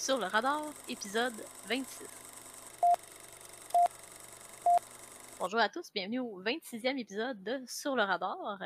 Sur 0.00 0.16
le 0.16 0.24
radar, 0.24 0.62
épisode 0.88 1.34
26. 1.66 2.06
Bonjour 5.38 5.60
à 5.60 5.68
tous, 5.68 5.92
bienvenue 5.92 6.20
au 6.20 6.42
26e 6.42 6.98
épisode 6.98 7.42
de 7.42 7.62
Sur 7.66 7.94
le 7.96 8.02
radar. 8.02 8.62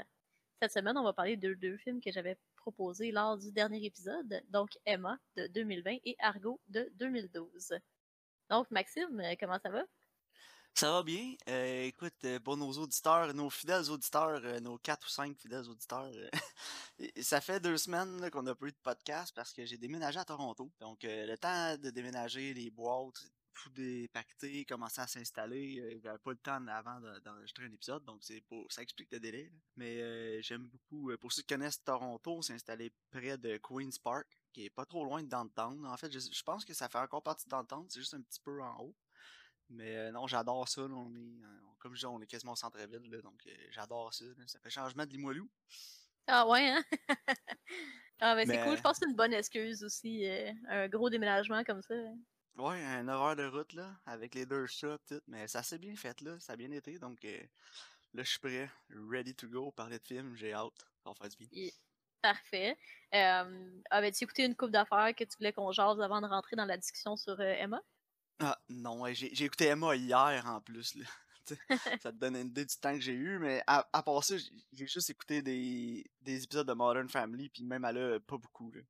Cette 0.63 0.71
semaine, 0.71 0.97
on 0.97 1.03
va 1.03 1.13
parler 1.13 1.37
de 1.37 1.55
deux 1.55 1.77
films 1.79 2.01
que 2.01 2.13
j'avais 2.13 2.39
proposés 2.55 3.11
lors 3.11 3.37
du 3.37 3.51
dernier 3.51 3.85
épisode, 3.85 4.43
donc 4.51 4.79
Emma 4.87 5.19
de 5.37 5.49
2020 5.49 5.97
et 6.05 6.15
Argo 6.21 6.61
de 6.69 6.89
2012. 6.95 7.81
Donc 8.49 8.71
Maxime, 8.71 9.21
comment 9.41 9.59
ça 9.59 9.71
va? 9.71 9.83
Ça 10.77 10.91
va 10.91 11.03
bien? 11.05 11.35
Euh, 11.49 11.85
écoute, 11.85 12.15
euh, 12.25 12.41
pour 12.41 12.57
nos 12.57 12.73
auditeurs, 12.73 13.33
nos 13.33 13.49
fidèles 13.49 13.89
auditeurs, 13.91 14.41
euh, 14.45 14.59
nos 14.61 14.77
quatre 14.79 15.07
ou 15.07 15.11
cinq 15.11 15.37
fidèles 15.39 15.69
auditeurs, 15.69 16.11
ça 17.23 17.41
fait 17.41 17.61
deux 17.61 17.77
semaines 17.79 18.29
qu'on 18.31 18.43
n'a 18.43 18.55
pas 18.57 18.67
eu 18.67 18.73
de 18.73 18.77
podcast 18.83 19.33
parce 19.37 19.53
que 19.53 19.65
j'ai 19.65 19.79
déménagé 19.79 20.19
à 20.19 20.25
Toronto. 20.25 20.73
Donc, 20.81 21.05
le 21.05 21.37
temps 21.37 21.77
de 21.77 21.91
déménager, 21.91 22.55
les 22.55 22.71
boîtes, 22.71 23.23
tout 23.53 23.71
dépacter, 23.71 24.65
commencer 24.65 25.01
à 25.01 25.07
s'installer, 25.07 26.01
j'avais 26.03 26.19
pas 26.19 26.33
le 26.33 26.39
temps 26.39 26.67
avant 26.67 26.99
de- 27.01 27.21
d'enregistrer 27.21 27.67
un 27.67 27.73
épisode, 27.73 28.05
donc 28.05 28.25
c'est 28.25 28.41
pour 28.41 28.67
ça 28.73 28.83
explique 28.83 29.13
le 29.13 29.21
délai. 29.21 29.53
Mais 29.77 30.43
j'aime 30.43 30.67
beaucoup. 30.67 31.13
pour 31.21 31.33
ceux 31.33 31.43
qui 31.43 31.55
connaissent 31.55 31.83
Toronto, 31.85 32.43
c'est 32.43 32.55
installé 32.55 32.93
près 33.13 33.39
de 33.39 33.59
Queens 33.59 33.91
Park, 34.03 34.27
qui 34.53 34.65
est 34.65 34.71
pas 34.71 34.85
trop 34.87 35.05
loin 35.05 35.23
de 35.23 35.29
Downtown. 35.29 35.87
En 35.87 35.97
fait, 35.97 36.11
je, 36.13 36.19
je 36.19 36.43
pense 36.43 36.65
que 36.65 36.75
ça 36.75 36.89
fait 36.89 36.99
encore 36.99 37.23
partie 37.23 37.45
de 37.45 37.51
Downtown, 37.51 37.87
c'est 37.89 38.01
juste 38.01 38.15
un 38.15 38.23
petit 38.23 38.41
peu 38.41 38.61
en 38.61 38.77
haut. 38.81 38.95
Mais 39.71 39.97
euh, 39.97 40.11
non, 40.13 40.27
j'adore 40.27 40.69
ça. 40.69 40.83
là, 40.83 40.95
on 40.95 41.15
est, 41.15 41.41
comme 41.79 41.95
je 41.95 42.01
dis, 42.01 42.07
on 42.07 42.21
est 42.21 42.27
quasiment 42.27 42.53
au 42.53 42.57
centre-ville, 42.57 43.21
donc 43.23 43.47
euh, 43.47 43.51
j'adore 43.71 44.13
ça. 44.13 44.25
là, 44.25 44.45
ça 44.47 44.59
fait 44.61 44.71
changement 44.71 45.05
de 45.05 45.11
Limoilou. 45.11 45.51
Ah 46.27 46.47
ouais, 46.49 46.69
hein? 46.69 46.83
ah 48.21 48.35
ben 48.35 48.47
c'est 48.47 48.57
Mais- 48.57 48.65
cool, 48.65 48.77
je 48.77 48.83
pense 48.83 48.99
que 48.99 49.05
c'est 49.05 49.11
une 49.11 49.17
bonne 49.17 49.35
excuse 49.35 49.85
aussi, 49.85 50.27
euh, 50.27 50.53
un 50.69 50.89
gros 50.89 51.11
déménagement 51.11 51.63
comme 51.65 51.83
ça. 51.83 51.95
Ouais, 52.57 52.83
un 52.85 53.03
9 53.03 53.21
heures 53.21 53.37
de 53.37 53.47
route, 53.47 53.73
là, 53.73 53.97
avec 54.07 54.35
les 54.35 54.47
deux 54.47 54.67
chats, 54.67 54.99
tout. 55.09 55.21
Mais 55.27 55.49
ça 55.49 55.63
s'est 55.63 55.79
bien 55.79 55.97
fait, 55.97 56.21
là. 56.21 56.39
Ça 56.41 56.53
a 56.53 56.57
bien 56.57 56.71
été, 56.71 56.99
donc 56.99 57.23
là, 57.23 58.23
je 58.23 58.31
suis 58.31 58.39
prêt, 58.39 58.71
ready 59.11 59.35
to 59.35 59.49
go, 59.49 59.73
parler 59.73 59.99
de 59.99 60.05
film, 60.07 60.35
j'ai 60.37 60.53
hâte. 60.53 60.87
Va 61.05 61.15
faire 61.15 61.29
du 61.29 61.37
bien. 61.37 61.69
Parfait. 62.23 62.79
Avais-tu 63.91 64.25
écouté 64.25 64.45
une 64.45 64.55
coupe 64.55 64.71
d'affaires 64.71 65.15
que 65.15 65.25
tu 65.25 65.37
voulais 65.37 65.53
qu'on 65.53 65.73
jase 65.73 66.01
avant 66.01 66.21
de 66.23 66.27
rentrer 66.27 66.57
dans 66.57 66.65
la 66.65 66.77
discussion 66.79 67.17
sur 67.17 67.39
Emma? 67.41 67.83
Ah, 68.41 68.59
non, 68.69 69.05
j'ai 69.13 69.45
écouté 69.45 69.67
Emma 69.67 69.95
hier, 69.95 70.45
en 70.47 70.61
plus, 70.61 70.95
là. 70.97 71.05
Ça 72.01 72.11
te 72.11 72.17
donne 72.17 72.37
une 72.37 72.49
idée 72.49 72.65
du 72.65 72.75
temps 72.77 72.95
que 72.95 73.01
j'ai 73.01 73.13
eu, 73.13 73.39
mais 73.39 73.63
à, 73.67 73.87
à 73.93 74.03
part 74.03 74.25
ça, 74.25 74.35
j'ai 74.39 74.87
juste 74.87 75.11
écouté 75.11 75.43
des, 75.43 76.03
des 76.23 76.43
épisodes 76.45 76.67
de 76.67 76.73
Modern 76.73 77.09
Family, 77.09 77.51
puis 77.51 77.65
même 77.65 77.85
elle 77.85 77.99
a 77.99 78.21
pas 78.21 78.39
beaucoup, 78.39 78.73
là. 78.73 78.81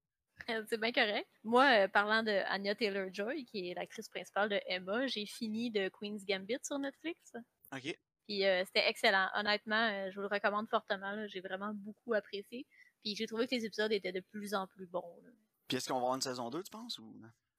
c'est 0.68 0.78
bien 0.80 0.92
correct. 0.92 1.28
Moi, 1.42 1.64
euh, 1.84 1.88
parlant 1.88 2.22
de 2.22 2.30
Anya 2.48 2.74
Taylor-Joy, 2.76 3.44
qui 3.46 3.70
est 3.70 3.74
l'actrice 3.74 4.08
principale 4.08 4.50
de 4.50 4.60
Emma, 4.66 5.06
j'ai 5.08 5.26
fini 5.26 5.70
de 5.72 5.88
Queen's 5.88 6.24
Gambit 6.24 6.58
sur 6.62 6.78
Netflix. 6.78 7.32
Ok. 7.72 7.96
Puis 8.28 8.44
euh, 8.46 8.64
c'était 8.66 8.88
excellent. 8.88 9.28
Honnêtement, 9.34 9.90
euh, 9.90 10.10
je 10.10 10.14
vous 10.16 10.22
le 10.22 10.28
recommande 10.28 10.68
fortement. 10.68 11.12
là. 11.12 11.26
J'ai 11.26 11.40
vraiment 11.40 11.72
beaucoup 11.74 12.14
apprécié. 12.14 12.66
Puis 13.02 13.16
j'ai 13.16 13.26
trouvé 13.26 13.46
que 13.46 13.54
les 13.54 13.64
épisodes 13.64 13.92
étaient 13.92 14.12
de 14.12 14.20
plus 14.20 14.54
en 14.54 14.66
plus 14.66 14.86
bons. 14.86 15.18
là. 15.24 15.30
Puis 15.68 15.76
est-ce 15.76 15.88
qu'on 15.88 15.94
va 15.94 16.00
avoir 16.00 16.14
une 16.14 16.22
saison 16.22 16.50
2, 16.50 16.62
tu 16.62 16.70
penses, 16.70 16.98
ou 16.98 17.14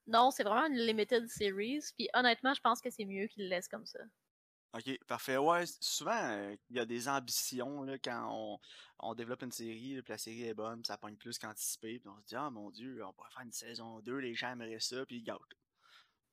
non? 0.06 0.30
C'est 0.30 0.44
vraiment 0.44 0.66
une 0.66 0.78
limited 0.78 1.28
series. 1.28 1.84
Puis 1.96 2.08
honnêtement, 2.14 2.54
je 2.54 2.60
pense 2.60 2.80
que 2.80 2.90
c'est 2.90 3.04
mieux 3.04 3.26
qu'ils 3.26 3.44
le 3.44 3.50
laissent 3.50 3.68
comme 3.68 3.86
ça. 3.86 4.00
Ok, 4.74 4.98
parfait. 5.06 5.38
Ouais, 5.38 5.64
souvent, 5.80 6.18
euh, 6.22 6.54
il 6.68 6.76
y 6.76 6.80
a 6.80 6.84
des 6.84 7.08
ambitions 7.08 7.82
là, 7.82 7.98
quand 7.98 8.28
on, 8.30 8.58
on 8.98 9.14
développe 9.14 9.42
une 9.42 9.52
série, 9.52 9.94
là, 9.94 10.02
puis 10.02 10.12
la 10.12 10.18
série 10.18 10.42
est 10.44 10.54
bonne, 10.54 10.82
puis 10.82 10.86
ça 10.88 10.98
pogne 10.98 11.16
plus 11.16 11.38
qu'anticipé, 11.38 11.98
puis 11.98 12.08
on 12.08 12.20
se 12.20 12.26
dit, 12.26 12.36
ah 12.36 12.50
mon 12.50 12.70
dieu, 12.70 13.02
on 13.04 13.12
pourrait 13.14 13.30
faire 13.32 13.42
une 13.44 13.52
saison 13.52 14.00
2, 14.00 14.18
les 14.18 14.34
gens 14.34 14.52
aimeraient 14.52 14.80
ça, 14.80 15.06
puis 15.06 15.16
ils 15.16 15.22
gâtent. 15.22 15.38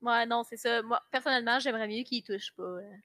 Ouais, 0.01 0.25
non, 0.25 0.43
c'est 0.43 0.57
ça. 0.57 0.81
Moi, 0.81 1.01
personnellement, 1.11 1.59
j'aimerais 1.59 1.87
mieux 1.87 2.03
qu'ils 2.03 2.23
touchent 2.23 2.53
pas. 2.55 2.63
euh. 2.63 2.95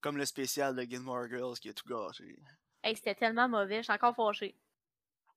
Comme 0.00 0.16
le 0.16 0.24
spécial 0.26 0.74
de 0.74 0.82
Gilmore 0.82 1.28
Girls 1.28 1.58
qui 1.60 1.68
a 1.68 1.74
tout 1.74 1.86
gâché. 1.88 2.36
Hey, 2.82 2.96
c'était 2.96 3.14
tellement 3.14 3.48
mauvais, 3.48 3.78
je 3.78 3.82
suis 3.84 3.92
encore 3.92 4.16
fâchée. 4.16 4.56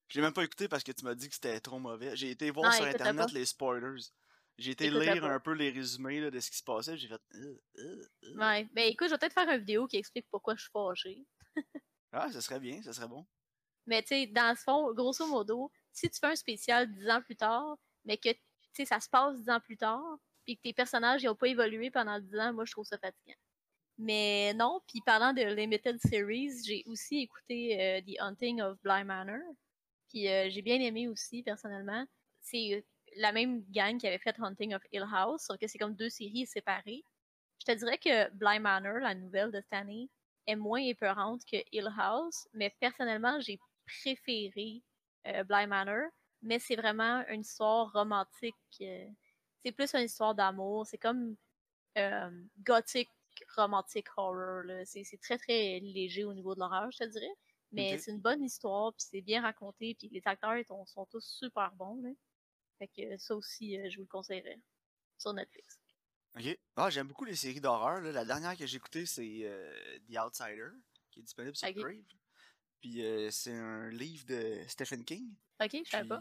Je 0.08 0.20
l'ai 0.20 0.24
même 0.26 0.34
pas 0.34 0.44
écouté 0.44 0.68
parce 0.68 0.84
que 0.84 0.92
tu 0.92 1.06
m'as 1.06 1.16
dit 1.16 1.30
que 1.30 1.36
c'était 1.36 1.60
trop 1.60 1.80
mauvais. 1.80 2.16
J'ai 2.16 2.32
été 2.32 2.50
voir 2.52 2.72
Non, 2.72 2.76
sur 2.76 2.86
internet 2.86 3.32
les 3.32 3.46
spoilers. 3.46 4.02
J'ai 4.58 4.72
été 4.72 4.90
lire 4.90 5.26
un 5.26 5.40
peu 5.40 5.54
les 5.54 5.70
résumés 5.70 6.20
là, 6.20 6.30
de 6.30 6.40
ce 6.40 6.52
qui 6.52 6.58
se 6.58 6.64
passait, 6.64 6.98
j'ai 6.98 7.08
fait. 7.08 7.22
Euh, 7.36 7.62
euh, 7.78 8.06
euh. 8.24 8.38
Ouais. 8.38 8.68
Ben 8.74 8.88
écoute, 8.88 9.08
je 9.08 9.14
vais 9.14 9.18
peut-être 9.18 9.34
faire 9.34 9.50
une 9.50 9.60
vidéo 9.60 9.88
qui 9.88 9.98
explique 9.98 10.28
pourquoi 10.30 10.56
je 10.56 10.62
suis 10.62 10.72
fâchée. 10.72 11.26
Ah, 12.14 12.30
ça 12.30 12.42
serait 12.42 12.60
bien, 12.60 12.82
ça 12.84 12.92
serait 12.92 13.08
bon. 13.08 13.26
Mais 13.86 14.02
tu 14.02 14.10
sais, 14.10 14.28
dans 14.28 14.50
le 14.50 14.58
fond, 14.58 14.94
grosso 14.94 15.26
modo, 15.28 15.72
si 15.94 16.10
tu 16.10 16.20
fais 16.20 16.28
un 16.28 16.36
spécial 16.36 16.92
dix 16.92 17.10
ans 17.10 17.22
plus 17.22 17.38
tard, 17.38 17.78
mais 18.04 18.18
que 18.18 18.28
tu 18.28 18.38
sais, 18.74 18.84
ça 18.84 19.00
se 19.00 19.08
passe 19.08 19.40
dix 19.40 19.50
ans 19.50 19.62
plus 19.62 19.78
tard, 19.78 20.18
puis 20.44 20.58
que 20.58 20.62
tes 20.62 20.74
personnages 20.74 21.24
n'ont 21.24 21.36
pas 21.36 21.48
évolué 21.48 21.90
pendant 21.90 22.20
dix 22.20 22.38
ans, 22.38 22.52
moi 22.52 22.66
je 22.66 22.74
trouve 22.74 22.86
ça 22.86 22.98
fatigant. 22.98 23.40
Mais 23.98 24.54
non, 24.56 24.82
puis 24.90 25.00
parlant 25.06 25.32
de 25.32 25.42
Limited 25.42 26.02
Series, 26.02 26.52
j'ai 26.66 26.84
aussi 26.86 27.20
écouté 27.20 28.04
The 28.06 28.20
Hunting 28.20 28.62
of 28.62 28.78
Bly 28.82 29.06
Manor. 29.06 29.40
Puis 30.10 30.24
j'ai 30.24 30.62
bien 30.62 30.82
aimé 30.82 31.08
aussi, 31.08 31.44
personnellement. 31.44 32.06
C'est 32.42 32.86
la 33.18 33.32
même 33.32 33.64
gang 33.72 33.98
qui 33.98 34.08
avait 34.08 34.18
fait 34.18 34.36
Hunting 34.40 34.74
of 34.74 34.84
Hill 34.92 35.06
House, 35.14 35.44
sauf 35.44 35.58
que 35.58 35.68
c'est 35.68 35.78
comme 35.78 35.96
deux 35.96 36.10
séries 36.10 36.48
séparées. 36.48 37.04
Je 37.60 37.72
te 37.72 37.78
dirais 37.78 37.98
que 37.98 38.30
Bly 38.32 38.60
Manor, 38.60 39.00
la 39.00 39.16
nouvelle 39.16 39.52
de 39.52 39.62
cette 39.62 39.74
année, 39.74 40.10
est 40.48 40.56
moins 40.56 40.82
épeurante 40.82 41.42
que 41.46 41.58
Hill 41.72 41.90
House, 41.98 42.48
mais 42.54 42.76
personnellement, 42.80 43.40
j'ai 43.40 43.60
préféré 43.86 44.82
euh, 45.28 45.44
Bly 45.44 45.68
Manor, 45.68 46.10
mais 46.42 46.60
c'est 46.60 46.76
vraiment 46.76 47.24
une 47.28 47.42
histoire 47.42 47.92
romantique. 47.92 48.56
euh, 48.82 49.08
c'est 49.64 49.72
plus 49.72 49.94
une 49.94 50.06
histoire 50.06 50.34
d'amour. 50.34 50.88
C'est 50.88 50.98
comme 50.98 51.36
euh, 51.98 52.32
gothic 52.66 53.10
romantic 53.56 54.08
horror. 54.18 54.64
C'est 54.86 55.20
très 55.22 55.38
très 55.38 55.80
léger 55.80 56.24
au 56.24 56.34
niveau 56.34 56.56
de 56.56 56.60
l'horreur, 56.60 56.90
je 56.92 56.98
te 57.00 57.04
dirais. 57.06 57.34
Mais 57.72 57.98
c'est 57.98 58.12
une 58.12 58.20
bonne 58.20 58.44
histoire, 58.44 58.92
puis 58.94 59.06
c'est 59.10 59.22
bien 59.22 59.42
raconté, 59.42 59.96
puis 59.96 60.10
les 60.12 60.22
acteurs 60.26 60.58
ils 60.58 60.66
sont, 60.66 60.86
sont 60.86 61.06
tous 61.06 61.24
super 61.26 61.72
bons. 61.76 62.02
Là. 62.02 62.10
Fait 62.82 62.88
que 62.88 63.18
ça 63.18 63.36
aussi, 63.36 63.78
euh, 63.80 63.88
je 63.92 63.98
vous 63.98 64.04
le 64.04 64.08
conseillerais 64.08 64.60
sur 65.20 65.34
Netflix. 65.34 65.80
Ok. 66.36 66.58
Ah, 66.78 66.90
j'aime 66.90 67.08
beaucoup 67.08 67.26
les 67.26 67.36
séries 67.36 67.62
d'horreur. 67.62 68.02
La 68.02 68.26
dernière 68.26 68.58
que 68.58 68.66
j'ai 68.66 68.78
écoutée, 68.78 69.06
c'est 69.06 69.42
euh, 69.44 70.00
The 70.10 70.18
Outsider, 70.18 70.70
qui 71.12 71.20
est 71.20 71.24
disponible 71.24 71.56
sur 71.56 71.68
Ok. 71.68 71.76
Crave. 71.76 72.04
Puis 72.80 73.06
euh, 73.06 73.30
c'est 73.30 73.54
un 73.54 73.90
livre 73.90 74.26
de 74.26 74.64
Stephen 74.68 75.06
King. 75.06 75.32
Ok, 75.62 75.78
je 75.86 75.90
savais 75.92 76.10
pas. 76.10 76.20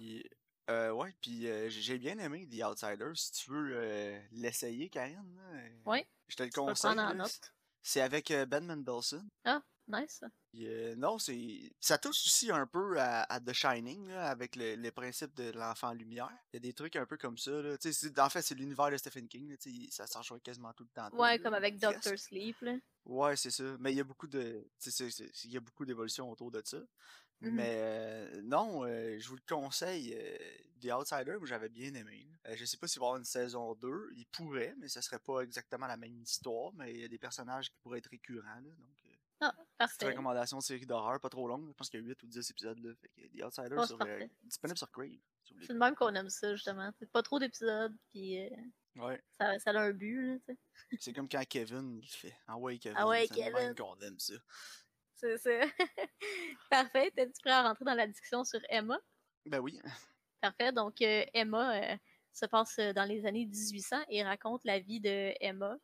Euh, 0.68 0.92
ouais, 0.92 1.14
puis 1.22 1.46
j'ai 1.70 1.98
bien 1.98 2.18
aimé 2.18 2.46
The 2.46 2.62
Outsider. 2.62 3.10
Si 3.14 3.32
tu 3.32 3.50
veux 3.52 4.20
l'essayer, 4.32 4.90
Karine, 4.90 5.34
là, 5.36 5.90
Ouais, 5.90 6.06
je 6.28 6.36
te 6.36 6.42
le 6.42 6.50
conseille. 6.50 6.94
C'est 7.80 8.02
avec 8.02 8.30
Ben 8.48 8.66
Mendelsohn. 8.66 9.26
Ah, 9.44 9.62
nice. 9.90 10.22
Euh, 10.58 10.94
non, 10.96 11.18
c'est 11.18 11.72
ça 11.80 11.98
touche 11.98 12.26
aussi 12.26 12.50
un 12.50 12.66
peu 12.66 12.98
à, 12.98 13.22
à 13.22 13.40
The 13.40 13.52
Shining, 13.52 14.08
là, 14.08 14.28
avec 14.30 14.56
le, 14.56 14.74
les 14.74 14.90
principes 14.90 15.34
de 15.36 15.50
l'enfant 15.52 15.92
lumière. 15.92 16.30
Il 16.52 16.56
y 16.56 16.58
a 16.58 16.60
des 16.60 16.72
trucs 16.72 16.96
un 16.96 17.06
peu 17.06 17.16
comme 17.16 17.38
ça. 17.38 17.50
Là. 17.50 17.76
En 18.18 18.28
fait, 18.30 18.42
c'est 18.42 18.54
l'univers 18.54 18.90
de 18.90 18.96
Stephen 18.96 19.28
King. 19.28 19.50
Là, 19.50 19.56
ça 19.90 20.06
s'en 20.06 20.22
joue 20.22 20.38
quasiment 20.38 20.72
tout 20.72 20.84
le 20.84 20.90
temps. 20.90 21.10
Ouais, 21.16 21.38
comme 21.38 21.54
avec. 21.54 21.78
Doctor 21.80 22.18
Sleep. 22.18 22.56
Là. 22.62 22.76
Ouais, 23.04 23.36
c'est 23.36 23.50
ça. 23.50 23.64
Mais 23.78 23.92
il 23.92 23.96
y 23.96 24.00
a 24.00 24.04
beaucoup 24.04 24.26
de. 24.26 24.66
Il 24.86 25.50
y 25.50 25.56
a 25.56 25.60
beaucoup 25.60 25.84
d'évolution 25.84 26.30
autour 26.30 26.50
de 26.50 26.62
ça. 26.64 26.78
Mhm. 27.40 27.54
Mais 27.54 27.74
euh, 27.78 28.42
non, 28.42 28.84
euh, 28.84 29.18
je 29.18 29.28
vous 29.28 29.36
le 29.36 29.42
conseille. 29.48 30.14
euh, 30.14 30.36
The 30.82 30.92
Outsider, 30.92 31.36
moi 31.36 31.46
j'avais 31.46 31.68
bien 31.68 31.92
aimé. 31.94 32.26
je 32.54 32.64
sais 32.64 32.76
pas 32.78 32.86
s'il 32.86 33.00
va 33.00 33.04
y 33.04 33.08
avoir 33.08 33.18
une 33.18 33.24
saison 33.24 33.74
2. 33.74 34.10
Il 34.16 34.26
pourrait, 34.26 34.74
mais 34.78 34.88
ce 34.88 35.00
serait 35.00 35.18
pas 35.18 35.40
exactement 35.40 35.86
la 35.86 35.96
même 35.96 36.18
histoire. 36.22 36.72
Mais 36.74 36.92
il 36.92 37.00
y 37.00 37.04
a 37.04 37.08
des 37.08 37.18
personnages 37.18 37.70
qui 37.70 37.76
pourraient 37.82 37.98
être 37.98 38.10
récurrents. 38.10 38.60
Là, 38.60 38.70
donc, 38.78 38.99
Ah, 39.40 39.54
parfait. 39.78 40.06
recommandation 40.06 40.58
de 40.58 40.62
série 40.62 40.84
d'horreur, 40.86 41.18
pas 41.20 41.30
trop 41.30 41.48
longue. 41.48 41.66
Je 41.68 41.72
pense 41.72 41.88
qu'il 41.88 42.00
y 42.00 42.02
a 42.02 42.06
8 42.06 42.22
ou 42.22 42.26
10 42.26 42.50
épisodes. 42.50 42.78
Là. 42.78 42.92
Fait 43.00 43.08
que 43.08 43.38
The 43.38 43.42
Outsider, 43.44 43.74
Oh, 43.78 43.80
c'est 43.82 43.86
sur, 43.86 44.02
euh, 44.02 44.26
disponible 44.42 44.78
sur 44.78 44.90
Crave. 44.90 45.08
si. 45.44 45.54
C'est 45.62 45.72
de 45.72 45.78
même 45.78 45.94
qu'on 45.94 46.14
aime 46.14 46.28
ça, 46.28 46.54
justement. 46.54 46.90
C'est 46.98 47.10
pas 47.10 47.22
trop 47.22 47.38
d'épisodes, 47.38 47.96
puis 48.10 48.38
euh, 48.38 48.50
Ouais. 48.96 49.22
ça, 49.40 49.58
ça 49.58 49.70
a 49.70 49.80
un 49.80 49.92
but, 49.92 50.20
là, 50.20 50.38
tu 50.38 50.44
sais. 50.52 50.58
C'est 51.00 51.12
comme 51.14 51.28
quand 51.28 51.42
Kevin 51.48 52.00
il 52.02 52.08
fait. 52.08 52.36
Ah 52.46 52.58
ouais, 52.58 52.78
Kevin. 52.78 52.98
Ah 53.00 53.06
ouais, 53.08 53.26
c'est 53.28 53.34
de 53.36 53.40
même 53.40 53.54
Kevin. 53.54 53.74
qu'on 53.76 53.98
aime 54.00 54.18
ça. 54.18 54.34
C'est 55.14 55.38
ça. 55.38 55.50
Parfait. 56.70 57.10
T'es-tu 57.14 57.40
prêt 57.42 57.50
à 57.52 57.62
rentrer 57.62 57.84
dans 57.84 57.94
la 57.94 58.06
discussion 58.06 58.44
sur 58.44 58.60
Emma? 58.68 58.98
Ben 59.46 59.60
oui. 59.60 59.80
Parfait. 60.40 60.72
Donc, 60.72 61.00
euh, 61.02 61.24
Emma 61.34 61.92
euh, 61.92 61.96
se 62.32 62.46
passe 62.46 62.76
dans 62.78 63.04
les 63.04 63.24
années 63.26 63.46
1800 63.46 63.96
et 64.08 64.22
raconte 64.24 64.64
la 64.64 64.78
vie 64.80 65.00
de 65.00 65.32
Emma, 65.40 65.76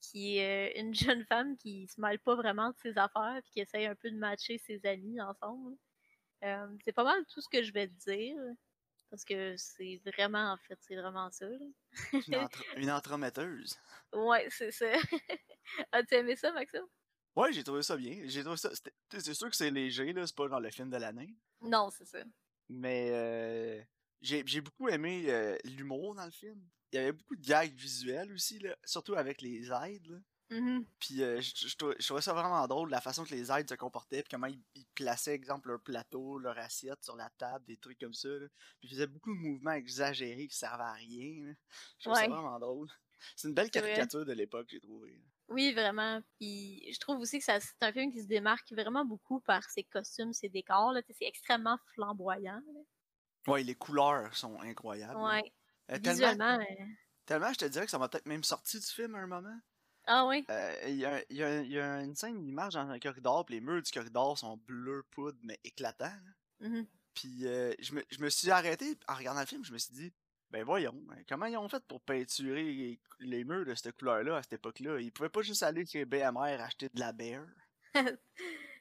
qui 0.00 0.38
est 0.38 0.76
euh, 0.76 0.80
une 0.80 0.94
jeune 1.18 1.24
femme 1.26 1.56
qui 1.56 1.86
se 1.88 2.00
mêle 2.00 2.18
pas 2.18 2.34
vraiment 2.34 2.70
de 2.70 2.76
ses 2.78 2.96
affaires 2.98 3.40
puis 3.42 3.52
qui 3.52 3.60
essaye 3.60 3.86
un 3.86 3.94
peu 3.94 4.10
de 4.10 4.16
matcher 4.16 4.58
ses 4.58 4.84
amis 4.86 5.20
ensemble. 5.20 5.76
Euh, 6.44 6.66
c'est 6.84 6.92
pas 6.92 7.04
mal 7.04 7.24
tout 7.26 7.40
ce 7.40 7.48
que 7.48 7.62
je 7.62 7.72
vais 7.72 7.88
te 7.88 8.10
dire. 8.10 8.36
Parce 9.10 9.24
que 9.24 9.56
c'est 9.56 10.00
vraiment, 10.06 10.52
en 10.52 10.56
fait, 10.56 10.78
c'est 10.82 10.94
vraiment 10.94 11.30
ça. 11.32 11.46
Une, 12.12 12.36
entre- 12.36 12.64
une 12.76 12.90
entremetteuse. 12.92 13.76
Ouais, 14.12 14.46
c'est 14.50 14.70
ça. 14.70 14.92
As-tu 15.92 16.14
aimé 16.14 16.36
ça, 16.36 16.52
Maxime? 16.52 16.86
Ouais, 17.34 17.52
j'ai 17.52 17.64
trouvé 17.64 17.82
ça 17.82 17.96
bien. 17.96 18.22
J'ai 18.26 18.42
trouvé 18.42 18.56
ça. 18.56 18.70
C'est 19.10 19.34
sûr 19.34 19.50
que 19.50 19.56
c'est 19.56 19.70
léger, 19.70 20.12
là. 20.12 20.26
C'est 20.26 20.36
pas 20.36 20.48
genre 20.48 20.60
le 20.60 20.70
film 20.70 20.90
de 20.90 20.96
l'année. 20.96 21.34
Non, 21.60 21.90
c'est 21.90 22.04
ça. 22.04 22.18
Mais 22.68 23.10
euh, 23.12 23.82
j'ai 24.22 24.60
beaucoup 24.60 24.88
aimé 24.88 25.24
euh, 25.28 25.56
l'humour 25.64 26.14
dans 26.14 26.24
le 26.24 26.30
film. 26.30 26.60
Il 26.92 26.96
y 26.96 26.98
avait 26.98 27.12
beaucoup 27.12 27.36
de 27.36 27.46
gags 27.46 27.72
visuels 27.74 28.32
aussi, 28.32 28.58
là, 28.58 28.76
surtout 28.84 29.14
avec 29.14 29.40
les 29.42 29.70
aides. 29.70 30.22
Mhm. 30.50 30.84
Puis 30.98 31.22
euh, 31.22 31.40
je, 31.40 31.68
je 31.68 31.76
trou- 31.76 31.94
je 31.96 32.04
trouvais 32.04 32.20
ça 32.22 32.32
vraiment 32.32 32.66
drôle, 32.66 32.90
la 32.90 33.00
façon 33.00 33.22
que 33.24 33.30
les 33.30 33.52
aides 33.52 33.68
se 33.68 33.76
comportaient, 33.76 34.22
puis 34.24 34.30
comment 34.32 34.48
ils, 34.48 34.60
ils 34.74 34.86
plaçaient, 34.96 35.32
exemple, 35.34 35.68
leur 35.68 35.80
plateau, 35.80 36.38
leur 36.38 36.58
assiette 36.58 37.04
sur 37.04 37.14
la 37.14 37.30
table, 37.38 37.64
des 37.66 37.76
trucs 37.76 38.00
comme 38.00 38.14
ça. 38.14 38.28
Là. 38.28 38.48
Puis 38.80 38.88
ils 38.88 38.90
faisaient 38.90 39.06
beaucoup 39.06 39.32
de 39.32 39.38
mouvements 39.38 39.70
exagérés 39.72 40.48
qui 40.48 40.56
servaient 40.56 40.82
à 40.82 40.92
rien. 40.94 41.46
là. 41.46 41.52
Je 41.98 42.04
trouve 42.04 42.14
ça 42.14 42.26
vraiment 42.28 42.58
drôle. 42.58 42.88
C'est 43.36 43.46
une 43.46 43.54
belle 43.54 43.70
caricature 43.70 44.24
de 44.24 44.32
l'époque, 44.32 44.66
j'ai 44.70 44.80
trouvé. 44.80 45.22
Oui, 45.48 45.72
vraiment. 45.72 46.20
Puis 46.40 46.92
je 46.92 46.98
trouve 46.98 47.20
aussi 47.20 47.38
que 47.38 47.44
c'est 47.44 47.60
un 47.82 47.92
film 47.92 48.12
qui 48.12 48.22
se 48.22 48.26
démarque 48.26 48.72
vraiment 48.72 49.04
beaucoup 49.04 49.40
par 49.40 49.62
ses 49.70 49.84
costumes, 49.84 50.32
ses 50.32 50.48
décors. 50.48 50.94
C'est 51.10 51.26
extrêmement 51.26 51.78
flamboyant. 51.94 52.60
là. 52.74 52.80
Ouais, 53.46 53.62
les 53.62 53.74
couleurs 53.74 54.34
sont 54.36 54.60
incroyables. 54.60 55.16
Ouais. 55.20 55.52
Euh, 55.90 55.98
tellement, 55.98 56.10
Visuellement. 56.12 56.58
euh, 56.60 56.84
tellement, 57.26 57.52
je 57.52 57.58
te 57.58 57.64
dirais 57.64 57.84
que 57.84 57.90
ça 57.90 57.98
m'a 57.98 58.08
peut-être 58.08 58.26
même 58.26 58.44
sorti 58.44 58.78
du 58.78 58.86
film 58.86 59.14
à 59.14 59.18
un 59.18 59.26
moment. 59.26 59.58
Ah 60.06 60.26
oui. 60.26 60.44
Euh, 60.50 60.74
Il 60.86 60.96
y, 60.96 61.04
a, 61.06 61.20
y 61.30 61.68
y 61.68 61.78
une 61.78 62.14
scène 62.14 62.42
il 62.46 62.52
marche 62.52 62.74
dans 62.74 62.88
un 62.88 62.98
corridor, 62.98 63.44
puis 63.44 63.56
les 63.56 63.60
murs 63.60 63.82
du 63.82 63.90
corridor 63.90 64.38
sont 64.38 64.56
bleu 64.66 65.04
poudre, 65.10 65.38
mais 65.42 65.58
éclatants. 65.64 66.10
Mhm. 66.60 66.86
Puis 67.14 67.46
euh, 67.46 67.72
je, 67.80 67.94
me, 67.94 68.04
je 68.10 68.18
me 68.20 68.28
suis 68.30 68.50
arrêté 68.50 68.96
en 69.08 69.14
regardant 69.14 69.40
le 69.40 69.46
film, 69.46 69.64
je 69.64 69.72
me 69.72 69.78
suis 69.78 69.92
dit, 69.92 70.12
ben 70.50 70.64
voyons, 70.64 70.94
hein, 71.10 71.16
comment 71.28 71.46
ils 71.46 71.56
ont 71.56 71.68
fait 71.68 71.84
pour 71.86 72.00
peinturer 72.00 72.62
les, 72.62 73.00
les 73.20 73.44
murs 73.44 73.64
de 73.66 73.74
cette 73.74 73.96
couleur-là 73.98 74.36
à 74.36 74.42
cette 74.42 74.54
époque-là? 74.54 75.00
Ils 75.00 75.12
pouvaient 75.12 75.28
pas 75.28 75.42
juste 75.42 75.62
aller 75.62 75.84
chez 75.86 76.04
BMR 76.04 76.60
acheter 76.60 76.88
de 76.92 77.00
la 77.00 77.12
bière. 77.12 77.46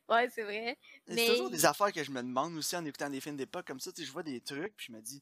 Ouais, 0.09 0.29
c'est 0.29 0.43
vrai. 0.43 0.77
C'est 1.07 1.13
Mais- 1.15 1.27
toujours 1.27 1.49
des 1.49 1.65
affaires 1.65 1.91
que 1.93 2.03
je 2.03 2.11
me 2.11 2.21
demande 2.21 2.55
aussi 2.55 2.75
en 2.75 2.83
écoutant 2.85 3.09
des 3.09 3.21
films 3.21 3.37
d'époque 3.37 3.67
comme 3.67 3.79
ça. 3.79 3.91
Je 3.97 4.11
vois 4.11 4.23
des 4.23 4.41
trucs, 4.41 4.75
puis 4.75 4.87
je 4.87 4.91
me 4.91 5.01
dis, 5.01 5.21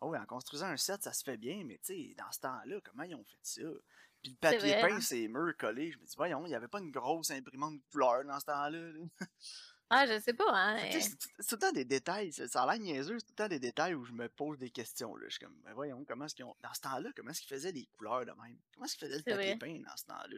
oh, 0.00 0.14
en 0.14 0.26
construisant 0.26 0.66
un 0.66 0.76
set, 0.76 1.02
ça 1.02 1.12
se 1.12 1.24
fait 1.24 1.36
bien, 1.36 1.62
mais 1.64 1.78
tu 1.84 1.94
sais, 1.94 2.14
dans 2.16 2.30
ce 2.30 2.40
temps-là, 2.40 2.80
comment 2.84 3.02
ils 3.02 3.14
ont 3.14 3.24
fait 3.24 3.38
ça? 3.42 3.62
Puis 4.22 4.32
le 4.32 4.36
papier 4.38 4.72
peint, 4.80 4.96
hein. 4.96 5.00
ces 5.00 5.28
murs 5.28 5.56
collés, 5.56 5.92
je 5.92 5.98
me 5.98 6.04
dis, 6.04 6.14
voyons, 6.16 6.44
il 6.46 6.50
y 6.50 6.54
avait 6.54 6.66
pas 6.68 6.80
une 6.80 6.90
grosse 6.90 7.30
imprimante 7.30 7.74
de 7.76 7.82
couleur 7.92 8.24
dans 8.24 8.38
ce 8.40 8.46
temps-là. 8.46 8.78
là. 8.92 9.00
Ah, 9.90 10.04
je 10.06 10.20
sais 10.20 10.34
pas, 10.34 10.44
hein. 10.52 10.76
C'est 10.92 11.00
c'est 11.00 11.16
tout 11.16 11.54
le 11.54 11.58
temps 11.60 11.72
des 11.72 11.86
détails. 11.86 12.30
Ça 12.30 12.62
a 12.62 12.66
l'air 12.70 12.78
niaiseux, 12.78 13.18
c'est 13.20 13.24
tout 13.24 13.32
le 13.32 13.36
temps 13.36 13.48
des 13.48 13.58
détails 13.58 13.94
où 13.94 14.04
je 14.04 14.12
me 14.12 14.28
pose 14.28 14.58
des 14.58 14.68
questions. 14.68 15.16
Là. 15.16 15.24
Je 15.28 15.36
suis 15.36 15.40
comme, 15.46 15.58
ben 15.64 15.72
voyons, 15.72 16.04
comment 16.06 16.26
est-ce 16.26 16.34
qu'ils 16.34 16.44
ont. 16.44 16.54
Dans 16.62 16.74
ce 16.74 16.80
temps-là, 16.82 17.08
comment 17.16 17.30
est-ce 17.30 17.40
qu'ils 17.40 17.48
faisaient 17.56 17.72
les 17.72 17.86
couleurs 17.96 18.26
de 18.26 18.32
même? 18.32 18.58
Comment 18.74 18.84
est-ce 18.84 18.98
qu'ils 18.98 19.08
faisaient 19.08 19.16
le 19.16 19.22
C'est 19.26 19.34
papier 19.34 19.54
vrai. 19.54 19.58
peint 19.58 19.78
dans 19.90 19.96
ce 19.96 20.04
temps-là? 20.04 20.36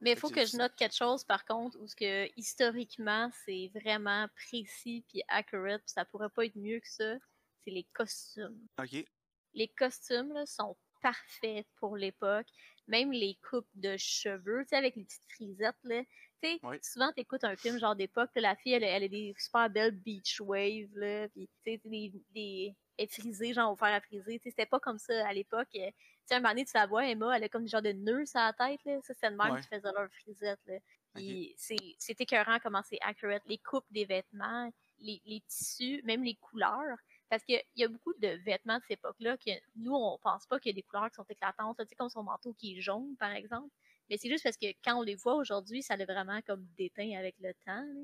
Mais 0.00 0.12
il 0.12 0.16
faut 0.16 0.30
que 0.30 0.46
je 0.46 0.56
note 0.56 0.74
quelque 0.76 0.96
chose, 0.96 1.24
par 1.24 1.44
contre, 1.44 1.78
où 1.78 1.86
ce 1.86 1.94
que 1.94 2.30
historiquement, 2.36 3.30
c'est 3.44 3.70
vraiment 3.74 4.26
précis 4.34 5.04
puis 5.08 5.22
accurate, 5.28 5.82
puis 5.82 5.92
ça 5.92 6.04
pourrait 6.04 6.30
pas 6.30 6.46
être 6.46 6.56
mieux 6.56 6.80
que 6.80 6.88
ça. 6.88 7.16
C'est 7.62 7.70
les 7.70 7.84
costumes. 7.92 8.66
Ok. 8.78 9.04
Les 9.52 9.68
costumes 9.68 10.32
là, 10.32 10.46
sont 10.46 10.76
parfaits 11.02 11.66
pour 11.76 11.96
l'époque. 11.96 12.46
Même 12.86 13.12
les 13.12 13.38
coupes 13.48 13.68
de 13.74 13.96
cheveux, 13.98 14.62
tu 14.62 14.68
sais, 14.70 14.76
avec 14.76 14.96
les 14.96 15.04
petites 15.04 15.30
frisettes, 15.32 15.76
là. 15.84 16.02
Tu 16.42 16.48
sais, 16.48 16.60
Ouais. 16.62 16.78
souvent, 16.82 17.12
t'écoutes 17.12 17.44
un 17.44 17.56
film 17.56 17.78
genre 17.78 17.94
d'époque, 17.96 18.30
la 18.36 18.56
fille, 18.56 18.72
elle, 18.72 18.84
a- 18.84 18.88
elle 18.96 19.04
a 19.04 19.08
des 19.08 19.34
super 19.38 19.68
belles 19.68 19.90
beach 19.92 20.40
waves, 20.40 20.90
là, 20.96 21.28
puis 21.28 21.48
tu 21.64 21.72
sais, 21.72 21.80
des, 21.84 22.12
des, 22.30 22.74
elle 22.96 23.08
frisée, 23.08 23.52
genre 23.52 23.72
au 23.72 23.76
fer 23.76 23.88
à 23.88 24.00
friser. 24.00 24.38
Tu 24.38 24.44
sais, 24.44 24.50
c'était 24.50 24.66
pas 24.66 24.80
comme 24.80 24.98
ça 24.98 25.26
à 25.26 25.32
l'époque. 25.32 25.68
euh, 25.76 25.90
Tu 25.90 26.26
sais, 26.26 26.34
un 26.36 26.40
moment 26.40 26.50
donné, 26.50 26.64
tu 26.64 26.72
la 26.74 26.86
vois, 26.86 27.06
Emma, 27.08 27.36
elle 27.36 27.44
a 27.44 27.48
comme 27.48 27.62
des 27.64 27.68
genres 27.68 27.82
de 27.82 27.92
nœuds 27.92 28.24
sur 28.26 28.38
la 28.40 28.52
tête, 28.52 28.80
là. 28.84 29.00
Ça, 29.02 29.14
c'est 29.14 29.30
le 29.30 29.36
même 29.36 29.52
Ouais. 29.54 29.60
qui 29.60 29.66
faisait 29.66 29.92
leur 29.92 30.08
frisette, 30.12 30.60
là. 30.66 30.78
Puis 31.14 31.54
c'est- 31.58 31.96
c'est 31.98 32.20
écœurant 32.20 32.58
comment 32.62 32.82
c'est 32.84 32.98
accurate. 33.00 33.42
Les 33.46 33.58
coupes 33.58 33.86
des 33.90 34.04
vêtements, 34.04 34.70
les, 35.00 35.20
les 35.26 35.40
tissus, 35.48 36.00
même 36.04 36.22
les 36.22 36.36
couleurs. 36.36 36.96
Parce 37.28 37.42
qu'il 37.44 37.60
y 37.76 37.84
a 37.84 37.88
beaucoup 37.88 38.12
de 38.14 38.28
vêtements 38.44 38.76
de 38.78 38.82
cette 38.82 38.98
époque-là 38.98 39.36
que 39.38 39.50
nous, 39.76 39.94
on 39.94 40.18
pense 40.18 40.46
pas 40.46 40.58
qu'il 40.60 40.70
y 40.70 40.74
a 40.74 40.76
des 40.76 40.82
couleurs 40.82 41.08
qui 41.10 41.16
sont 41.16 41.24
éclatantes. 41.28 41.78
Tu 41.80 41.86
sais, 41.88 41.94
comme 41.96 42.08
son 42.10 42.22
manteau 42.22 42.52
qui 42.54 42.76
est 42.76 42.80
jaune, 42.80 43.16
par 43.16 43.32
exemple. 43.32 43.68
Mais 44.10 44.18
c'est 44.18 44.28
juste 44.28 44.42
parce 44.44 44.56
que 44.56 44.66
quand 44.84 44.96
on 44.98 45.02
les 45.02 45.14
voit 45.14 45.36
aujourd'hui, 45.36 45.82
ça 45.82 45.96
l'a 45.96 46.04
vraiment 46.04 46.42
comme 46.42 46.66
déteint 46.76 47.12
avec 47.18 47.36
le 47.40 47.54
temps. 47.64 47.82
là. 47.82 48.02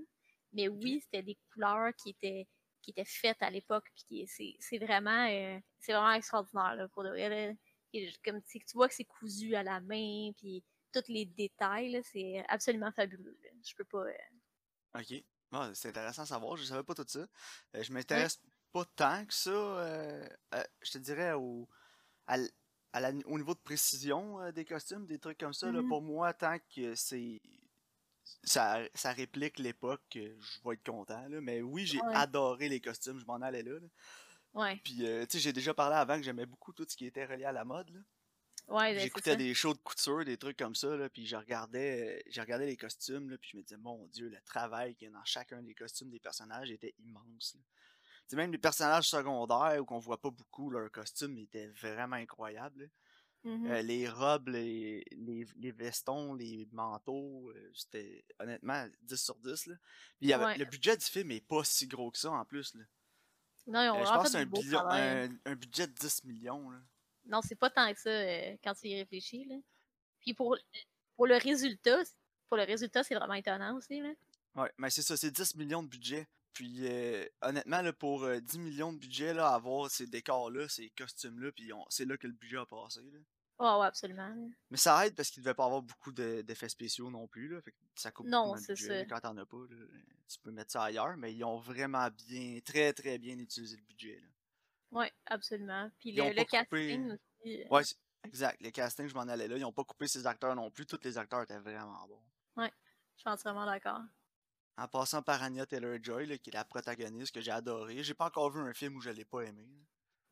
Mais 0.52 0.68
oui, 0.68 1.00
c'était 1.02 1.22
des 1.22 1.36
couleurs 1.52 1.92
qui 1.96 2.10
étaient 2.10 2.46
qui 2.82 2.90
étaient 2.92 3.04
faites 3.04 3.42
à 3.42 3.50
l'époque. 3.50 3.84
Puis 4.08 4.26
c'est 4.28 4.78
vraiment, 4.78 5.26
euh, 5.28 5.58
c'est 5.80 5.92
vraiment 5.92 6.12
extraordinaire 6.12 6.76
là, 6.76 6.88
pour 6.88 7.02
de 7.02 7.08
vrai. 7.08 7.56
Et 7.92 8.12
Comme 8.24 8.40
tu 8.42 8.60
vois 8.74 8.88
que 8.88 8.94
c'est 8.94 9.04
cousu 9.04 9.56
à 9.56 9.64
la 9.64 9.80
main, 9.80 10.30
puis 10.36 10.62
tous 10.92 11.02
les 11.08 11.24
détails, 11.26 12.00
c'est 12.04 12.44
absolument 12.48 12.92
fabuleux. 12.92 13.36
là. 13.42 13.50
Je 13.68 13.74
peux 13.74 13.84
pas. 13.84 14.04
euh, 14.04 14.12
Ok. 15.00 15.24
Ah, 15.52 15.70
c'est 15.74 15.88
intéressant 15.88 16.22
à 16.22 16.26
savoir, 16.26 16.56
je 16.56 16.64
savais 16.64 16.82
pas 16.84 16.94
tout 16.94 17.04
ça. 17.06 17.26
Euh, 17.74 17.82
je 17.82 17.92
m'intéresse 17.92 18.40
pas 18.72 18.84
tant 18.96 19.24
que 19.26 19.34
ça, 19.34 19.50
euh, 19.50 20.28
je 20.82 20.90
te 20.92 20.98
dirais, 20.98 21.32
au, 21.32 21.68
à 22.26 22.36
à 22.96 23.00
la- 23.00 23.12
au 23.26 23.38
niveau 23.38 23.54
de 23.54 23.60
précision 23.60 24.40
euh, 24.40 24.52
des 24.52 24.64
costumes, 24.64 25.06
des 25.06 25.18
trucs 25.18 25.38
comme 25.38 25.52
ça. 25.52 25.70
là, 25.70 25.82
Mhm. 25.82 25.88
pour 25.88 26.02
moi, 26.02 26.32
tant 26.32 26.56
que 26.74 26.94
c'est. 26.94 27.40
Ça, 28.42 28.80
ça 28.94 29.12
réplique 29.12 29.58
l'époque, 29.58 30.02
euh, 30.16 30.34
je 30.40 30.68
vais 30.68 30.74
être 30.74 30.84
content. 30.84 31.28
Là. 31.28 31.40
Mais 31.40 31.62
oui, 31.62 31.86
j'ai 31.86 32.00
Ouais. 32.00 32.14
adoré 32.14 32.68
les 32.68 32.80
costumes, 32.80 33.18
je 33.20 33.24
m'en 33.24 33.36
allais 33.36 33.62
là. 33.62 33.78
là. 33.78 33.86
Ouais, 34.54 34.80
Puis, 34.82 35.06
euh, 35.06 35.24
tu 35.26 35.32
sais, 35.36 35.38
j'ai 35.40 35.52
déjà 35.52 35.74
parlé 35.74 35.96
avant 35.96 36.16
que 36.16 36.22
j'aimais 36.22 36.46
beaucoup 36.46 36.72
tout 36.72 36.86
ce 36.88 36.96
qui 36.96 37.06
était 37.06 37.24
relié 37.26 37.44
à 37.44 37.52
la 37.52 37.64
mode. 37.64 37.90
là. 37.90 38.00
ouais, 38.68 38.94
ben, 38.94 39.00
J'écoutais 39.00 39.36
des 39.36 39.54
shows 39.54 39.74
de 39.74 39.78
couture, 39.78 40.24
des 40.24 40.36
trucs 40.38 40.56
comme 40.56 40.74
ça, 40.74 40.96
là, 40.96 41.08
puis 41.08 41.24
je 41.26 41.36
regardais, 41.36 42.22
j'ai 42.26 42.40
regardé 42.40 42.66
les 42.66 42.76
costumes, 42.76 43.30
là, 43.30 43.36
puis 43.38 43.50
je 43.52 43.56
me 43.58 43.62
disais, 43.62 43.76
mon 43.76 44.06
Dieu, 44.08 44.28
le 44.28 44.40
travail 44.44 44.96
qu'il 44.96 45.06
y 45.06 45.08
a 45.08 45.12
dans 45.12 45.24
chacun 45.24 45.62
des 45.62 45.74
costumes 45.74 46.10
des 46.10 46.18
personnages 46.18 46.70
était 46.72 46.94
immense. 46.98 47.56
Sais, 48.30 48.36
même 48.36 48.52
les 48.52 48.58
personnages 48.58 49.08
secondaires, 49.08 49.80
où 49.80 49.84
qu'on 49.84 49.98
voit 49.98 50.20
pas 50.20 50.30
beaucoup 50.30 50.70
leurs 50.70 50.90
costumes, 50.90 51.38
étaient 51.38 51.68
vraiment 51.68 52.16
incroyables. 52.16 52.82
là. 52.82 52.88
Mhm. 53.44 53.66
Euh, 53.70 53.82
les 53.82 54.08
robes, 54.08 54.48
les, 54.48 55.04
les, 55.12 55.46
les 55.56 55.70
vestons, 55.70 56.34
les 56.34 56.66
manteaux, 56.72 57.50
euh, 57.50 57.70
c'était 57.74 58.24
honnêtement 58.40 58.86
10 59.02 59.16
sur 59.16 59.36
10. 59.36 59.66
Là. 59.66 59.74
Puis 60.18 60.32
avait- 60.32 60.44
Ouais. 60.44 60.58
le 60.58 60.64
budget 60.64 60.96
du 60.96 61.04
film 61.04 61.30
est 61.30 61.46
pas 61.46 61.62
si 61.62 61.86
gros 61.86 62.10
que 62.10 62.18
ça 62.18 62.32
en 62.32 62.44
plus. 62.44 62.74
Là. 62.74 62.82
Non, 63.68 63.82
ils 63.84 63.88
ont 63.90 64.00
Euh, 64.02 64.04
je 64.04 64.10
pense 64.10 64.32
fait 64.32 64.38
un, 64.38 64.46
billion- 64.46 64.80
un, 64.88 65.28
un 65.44 65.54
budget 65.54 65.86
de 65.86 65.92
10 65.92 66.24
millions. 66.24 66.70
Là. 66.70 66.78
Non, 67.26 67.40
c'est 67.42 67.54
pas 67.54 67.70
tant 67.70 67.92
que 67.92 68.00
ça 68.00 68.10
quand 68.64 68.74
tu 68.74 68.88
y 68.88 68.96
réfléchis. 68.98 69.44
Là. 69.44 69.56
Puis 70.20 70.34
pour, 70.34 70.56
pour 71.14 71.26
le 71.28 71.36
résultat, 71.36 72.02
pour 72.48 72.56
le 72.56 72.64
résultat, 72.64 73.04
c'est 73.04 73.14
vraiment 73.14 73.34
étonnant 73.34 73.76
aussi. 73.76 74.00
Là. 74.00 74.12
Ouais, 74.56 74.72
mais 74.78 74.90
c'est 74.90 75.02
ça, 75.02 75.16
c'est 75.16 75.30
10 75.30 75.54
millions 75.54 75.82
de 75.84 75.88
budget. 75.88 76.26
Puis 76.56 76.86
euh, 76.88 77.22
honnêtement, 77.42 77.82
là, 77.82 77.92
pour 77.92 78.24
euh, 78.24 78.40
10 78.40 78.58
millions 78.60 78.90
de 78.94 78.98
budget, 78.98 79.34
là, 79.34 79.48
avoir 79.52 79.90
ces 79.90 80.06
décors-là, 80.06 80.66
ces 80.70 80.88
costumes-là, 80.96 81.52
puis 81.52 81.70
c'est 81.90 82.06
là 82.06 82.16
que 82.16 82.26
le 82.26 82.32
budget 82.32 82.56
a 82.56 82.64
passé. 82.64 83.02
Là. 83.12 83.18
Ouais, 83.58 83.80
ouais, 83.80 83.86
absolument. 83.86 84.34
Mais 84.70 84.78
ça 84.78 85.06
aide 85.06 85.14
parce 85.14 85.28
qu'il 85.30 85.42
devait 85.42 85.52
pas 85.52 85.66
avoir 85.66 85.82
beaucoup 85.82 86.12
de- 86.12 86.40
d'effets 86.40 86.70
spéciaux 86.70 87.10
non 87.10 87.28
plus. 87.28 87.48
Là, 87.48 87.60
fait 87.60 87.72
que 87.72 87.76
ça 87.94 88.10
coupe 88.10 88.26
Non, 88.26 88.54
le 88.54 88.60
c'est 88.60 88.72
budget. 88.72 89.00
ça. 89.00 89.04
Quand 89.04 89.20
t'en 89.20 89.36
as 89.36 89.44
pas, 89.44 89.58
là, 89.68 89.76
tu 90.26 90.38
peux 90.42 90.50
mettre 90.50 90.72
ça 90.72 90.84
ailleurs, 90.84 91.14
mais 91.18 91.34
ils 91.34 91.44
ont 91.44 91.58
vraiment 91.58 92.08
bien, 92.10 92.58
très 92.64 92.94
très 92.94 93.18
bien 93.18 93.38
utilisé 93.38 93.76
le 93.76 93.82
budget. 93.82 94.18
Là. 94.18 94.28
Ouais, 95.00 95.12
absolument. 95.26 95.90
Puis 95.98 96.10
Ils 96.10 96.16
le, 96.16 96.22
le 96.30 96.42
coupé- 96.42 96.46
casting 96.46 97.12
aussi. 97.12 97.62
euh, 97.64 97.68
Ouais, 97.70 97.82
exact. 98.24 98.62
Les 98.62 98.72
castings, 98.72 99.08
je 99.08 99.14
m'en 99.14 99.22
allais 99.28 99.46
là. 99.46 99.58
Ils 99.58 99.64
ont 99.66 99.72
pas 99.74 99.84
coupé 99.84 100.08
ces 100.08 100.26
acteurs 100.26 100.56
non 100.56 100.70
plus. 100.70 100.86
Tous 100.86 100.98
les 101.04 101.18
acteurs 101.18 101.42
étaient 101.42 101.58
vraiment 101.58 102.06
bons. 102.08 102.22
Je 102.58 103.20
suis 103.22 103.28
entièrement 103.30 103.66
d'accord. 103.66 104.00
En 104.78 104.88
passant 104.88 105.22
par 105.22 105.42
Anya 105.42 105.64
Taylor-Joy, 105.64 106.26
là, 106.26 106.36
qui 106.38 106.50
est 106.50 106.52
la 106.52 106.64
protagoniste 106.64 107.34
que 107.34 107.40
j'ai 107.40 107.50
adorée. 107.50 108.02
J'ai 108.02 108.14
pas 108.14 108.26
encore 108.26 108.50
vu 108.50 108.60
un 108.60 108.74
film 108.74 108.96
où 108.96 109.00
je 109.00 109.10
l'ai 109.10 109.24
pas 109.24 109.40
aimé. 109.42 109.66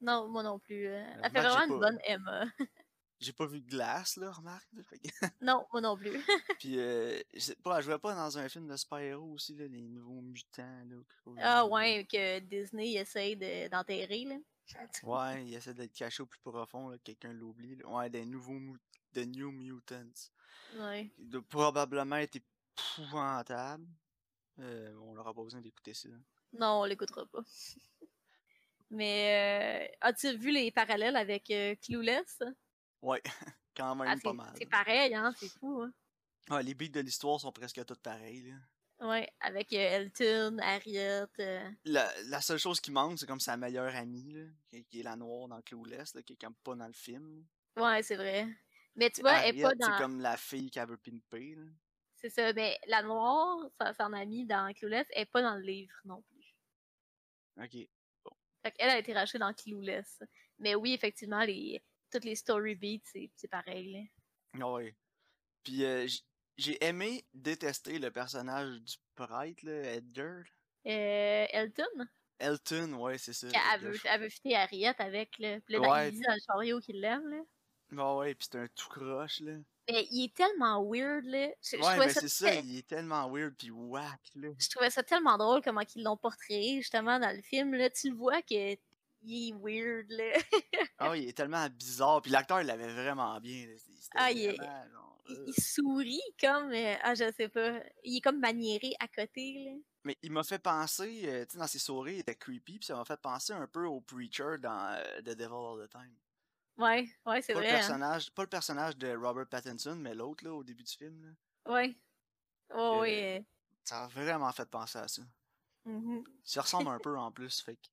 Non, 0.03 0.29
moi 0.29 0.43
non 0.43 0.59
plus. 0.59 0.87
euh, 0.87 1.03
Elle 1.23 1.31
fait 1.31 1.41
vraiment 1.41 1.63
une 1.63 1.69
pas- 1.71 1.79
bonne 1.91 1.99
Emma. 2.05 2.45
J'ai 3.21 3.33
pas 3.33 3.47
vu 3.47 3.63
Glass, 3.63 4.17
là, 4.17 4.31
remarque. 4.33 4.69
non, 5.41 5.65
moi 5.73 5.81
non 5.81 5.97
plus. 5.97 6.11
Puis, 6.61 6.79
euh, 6.79 7.19
je 7.33 7.53
pas, 7.55 7.81
pas 7.99 8.15
dans 8.15 8.37
un 8.37 8.49
film 8.51 8.67
de 8.67 8.77
super-héros 8.77 9.33
aussi, 9.33 9.55
là, 9.55 9.67
les 9.67 9.81
nouveaux 9.81 10.21
mutants, 10.21 10.83
là, 10.91 10.97
ah 11.41 11.65
ouais, 11.67 12.07
que 12.11 12.41
Disney 12.41 12.95
essaye 12.95 13.37
de- 13.37 13.69
d'enterrer. 13.71 14.25
là. 14.25 14.37
Ouais, 15.05 15.47
il 15.47 15.55
essaie 15.55 15.73
d'être 15.73 15.95
caché 15.95 16.23
au 16.23 16.27
plus 16.27 16.41
profond, 16.41 16.89
là, 16.89 16.99
quelqu'un 17.03 17.33
l'oublie. 17.33 17.77
là. 17.77 17.89
Ouais, 17.89 18.11
des 18.11 18.27
nouveaux 18.27 18.59
mut- 18.59 18.81
New 19.17 19.53
Mutants. 19.53 20.31
Ouais. 20.77 21.11
Il 21.17 21.29
doit 21.31 21.43
probablement 21.49 22.17
être 22.17 22.37
épouvantable. 22.37 23.87
Euh, 24.61 24.95
on 25.03 25.15
n'aura 25.15 25.35
pas 25.35 25.43
besoin 25.43 25.61
d'écouter 25.61 25.95
ça. 25.95 26.09
Non, 26.53 26.83
on 26.83 26.85
l'écoutera 26.85 27.27
pas. 27.27 27.43
Mais 28.91 29.89
euh, 29.91 29.97
as-tu 30.01 30.37
vu 30.37 30.51
les 30.53 30.71
parallèles 30.71 31.17
avec 31.17 31.51
euh, 31.51 31.75
Clueless? 31.83 32.43
Ouais, 33.03 33.23
quand 33.77 33.95
même 33.97 34.09
Ah, 34.09 34.17
pas 34.23 34.33
mal. 34.33 34.53
c'est 34.57 34.67
pareil, 34.71 35.15
hein, 35.15 35.33
c'est 35.37 35.49
fou. 35.49 35.83
Hein? 36.51 36.63
Les 36.63 36.75
beats 36.75 36.89
de 36.89 37.01
l'histoire 37.01 37.41
sont 37.41 37.51
presque 37.53 37.85
toutes 37.85 38.03
pareilles. 38.03 38.43
là. 38.51 39.09
Ouais, 39.09 39.29
avec 39.41 39.73
euh, 39.73 39.77
Elton, 39.79 40.59
Harriet. 40.63 41.25
euh, 41.41 41.71
La, 41.85 42.09
la 42.27 42.41
seule 42.41 42.59
chose 42.59 42.81
qui 42.81 42.93
manque, 42.93 43.19
c'est 43.19 43.27
comme 43.27 43.41
sa 43.41 43.57
meilleure 43.57 43.95
amie, 43.97 44.33
là, 44.33 44.45
qui, 44.71 44.85
qui 44.85 45.01
est 45.01 45.03
la 45.03 45.17
noire 45.17 45.49
dans 45.49 45.61
Clueless, 45.63 46.15
là, 46.15 46.23
qui 46.23 46.35
est 46.35 46.41
comme 46.41 46.55
pas 46.63 46.77
dans 46.77 46.87
le 46.87 46.93
film. 46.93 47.45
Ouais, 47.77 48.03
c'est 48.05 48.15
vrai. 48.17 48.47
Mais 48.95 49.11
tu 49.11 49.23
vois, 49.23 49.39
elle 49.45 49.59
est 49.59 49.63
pas 49.63 49.75
dans. 49.75 49.87
C'est 49.87 49.99
comme 50.01 50.21
la 50.21 50.37
fille 50.37 50.71
qu'elle 50.71 50.87
veut 50.89 50.97
pimper. 50.97 51.57
Là. 51.57 51.65
C'est 52.25 52.31
ça, 52.31 52.55
mais 52.55 52.81
la 52.87 53.03
noire, 53.03 53.59
son 53.99 54.15
amie 54.15 54.47
dans 54.47 54.73
Clueless, 54.73 55.07
elle 55.11 55.25
est 55.25 55.27
pas 55.27 55.43
dans 55.43 55.57
le 55.57 55.61
livre 55.61 55.93
non 56.07 56.23
plus. 56.23 56.57
Ok. 57.63 57.87
Fait 58.63 58.73
qu'elle 58.73 58.89
a 58.89 58.99
été 58.99 59.13
rachetée 59.13 59.39
dans 59.39 59.53
Clueless. 59.53 60.23
Mais 60.59 60.75
oui, 60.75 60.95
effectivement, 60.95 61.45
les, 61.45 61.85
toutes 62.11 62.25
les 62.25 62.35
story 62.35 62.77
beats, 62.77 63.05
c'est, 63.05 63.49
pareil. 63.51 64.09
Là. 64.55 64.67
Oui. 64.67 64.95
Puis 65.65 65.85
euh, 65.85 66.09
j'ai 66.57 66.83
aimé 66.83 67.27
détester 67.35 67.99
le 67.99 68.11
personnage 68.11 68.81
du 68.81 68.95
prêtre, 69.15 69.63
là, 69.63 69.93
Edgar. 69.93 70.45
Euh, 70.87 71.47
Elton? 71.51 72.09
Elton, 72.39 72.95
ouais, 72.95 73.19
c'est 73.19 73.35
ça. 73.35 73.49
Elle 73.75 73.81
veut, 73.83 73.99
elle 74.03 74.21
veut 74.23 74.29
fitter 74.31 74.57
Harriet 74.57 74.95
avec, 74.99 75.39
là. 75.39 75.61
Puis 75.61 75.75
là, 75.75 75.81
Ouais. 75.83 76.11
dans 76.11 76.33
le 76.33 76.41
chariot 76.47 76.81
qu'il 76.81 77.03
l'aime, 77.03 77.29
là. 77.29 77.43
Ouais, 77.93 78.19
ouais, 78.19 78.35
puis 78.35 78.49
c'est 78.51 78.59
un 78.61 78.69
tout 78.69 78.89
croche, 78.89 79.41
là. 79.41 79.59
Mais 79.91 80.07
il 80.11 80.25
est 80.25 80.35
tellement 80.35 80.83
weird, 80.83 81.25
là. 81.27 81.49
Je, 81.63 81.71
je 81.71 81.77
Ouais, 81.77 81.83
trouvais 81.83 82.07
ben 82.07 82.09
ça 82.13 82.21
c'est 82.21 82.29
ça, 82.29 82.55
il 82.55 82.79
est 82.79 82.87
tellement 82.87 83.31
weird 83.31 83.55
puis 83.57 83.71
whack, 83.71 84.21
là. 84.37 84.49
je 84.59 84.69
trouvais 84.71 84.91
ça 84.91 85.03
tellement 85.03 85.37
drôle 85.37 85.61
comment 85.63 85.83
ils 85.95 86.03
l'ont 86.03 86.17
portrait 86.17 86.77
justement 86.77 87.19
dans 87.19 87.35
le 87.37 87.43
film 87.43 87.75
là 87.75 87.91
tu 87.91 88.11
le 88.11 88.17
vois 88.17 88.41
que 88.43 88.77
il 89.27 89.49
est 89.51 89.55
weird 89.55 90.07
là 90.11 90.39
Ah, 90.99 91.17
il 91.17 91.29
est 91.29 91.33
tellement 91.37 91.67
bizarre, 91.69 92.23
puis 92.23 92.31
l'acteur, 92.31 92.61
il 92.61 92.67
l'avait 92.67 92.93
vraiment 92.93 93.39
bien, 93.41 93.67
Ah, 94.15 94.31
il 94.33 94.43
est- 94.45 94.57
vraiment, 94.57 94.85
genre, 94.93 95.19
il, 95.29 95.37
euh. 95.37 95.45
il 95.49 95.63
sourit 95.63 96.21
comme 96.41 96.73
euh, 96.73 96.95
ah 97.03 97.15
je 97.15 97.31
sais 97.37 97.49
pas 97.49 97.81
il 98.05 98.17
est 98.19 98.21
comme 98.21 98.39
maniéré 98.41 98.93
à 99.01 99.09
côté 99.09 99.65
là 99.65 99.73
Mais 100.05 100.17
il 100.23 100.31
m'a 100.33 100.45
fait 100.45 100.59
penser, 100.59 101.23
euh, 101.25 101.45
tu 101.47 101.53
sais, 101.53 101.59
dans 101.59 101.67
ses 101.67 101.79
sourires, 101.79 102.15
il 102.15 102.21
était 102.21 102.35
creepy, 102.35 102.79
puis 102.79 102.87
ça 102.87 102.95
m'a 102.97 103.05
fait 103.07 103.21
penser 103.21 103.53
un 103.55 103.67
peu 103.67 103.85
au 103.87 104.01
Preacher 104.03 104.59
dans 104.61 105.03
The 105.21 105.31
Devil 105.35 105.45
All 105.53 105.87
the 105.87 105.91
Time. 105.91 106.15
Ouais 106.79 107.09
ouais 107.27 107.43
c'est 107.43 107.55
Pas 107.55 107.61
le 107.61 107.65
vrai 107.65 107.77
hein. 107.81 107.97
personnage, 107.97 108.31
pas 108.35 108.43
le 108.43 108.51
personnage 108.51 108.99
de 108.99 109.17
Robert 109.17 109.49
Pattinson, 109.49 109.97
mais 109.97 110.15
l'autre 110.15 110.45
là 110.45 110.53
au 110.53 110.63
début 110.63 110.85
du 110.85 110.93
film 110.95 111.23
là. 111.25 111.31
ouais 111.67 111.95
oh, 112.71 112.99
Euh, 112.99 113.01
ouais 113.01 113.39
euh, 113.41 113.45
Ça 113.85 114.05
a 114.05 114.09
vraiment 114.09 114.53
fait 114.53 114.67
penser 114.71 114.99
à 114.99 115.09
ça. 115.09 115.23
mhm. 115.85 116.25
Il 116.47 116.51
se 116.51 116.59
ressemble 116.61 116.89
un 116.89 117.01
peu 117.01 117.19
en 117.19 117.31
plus, 117.33 117.61
fait 117.61 117.77
que- 117.77 117.91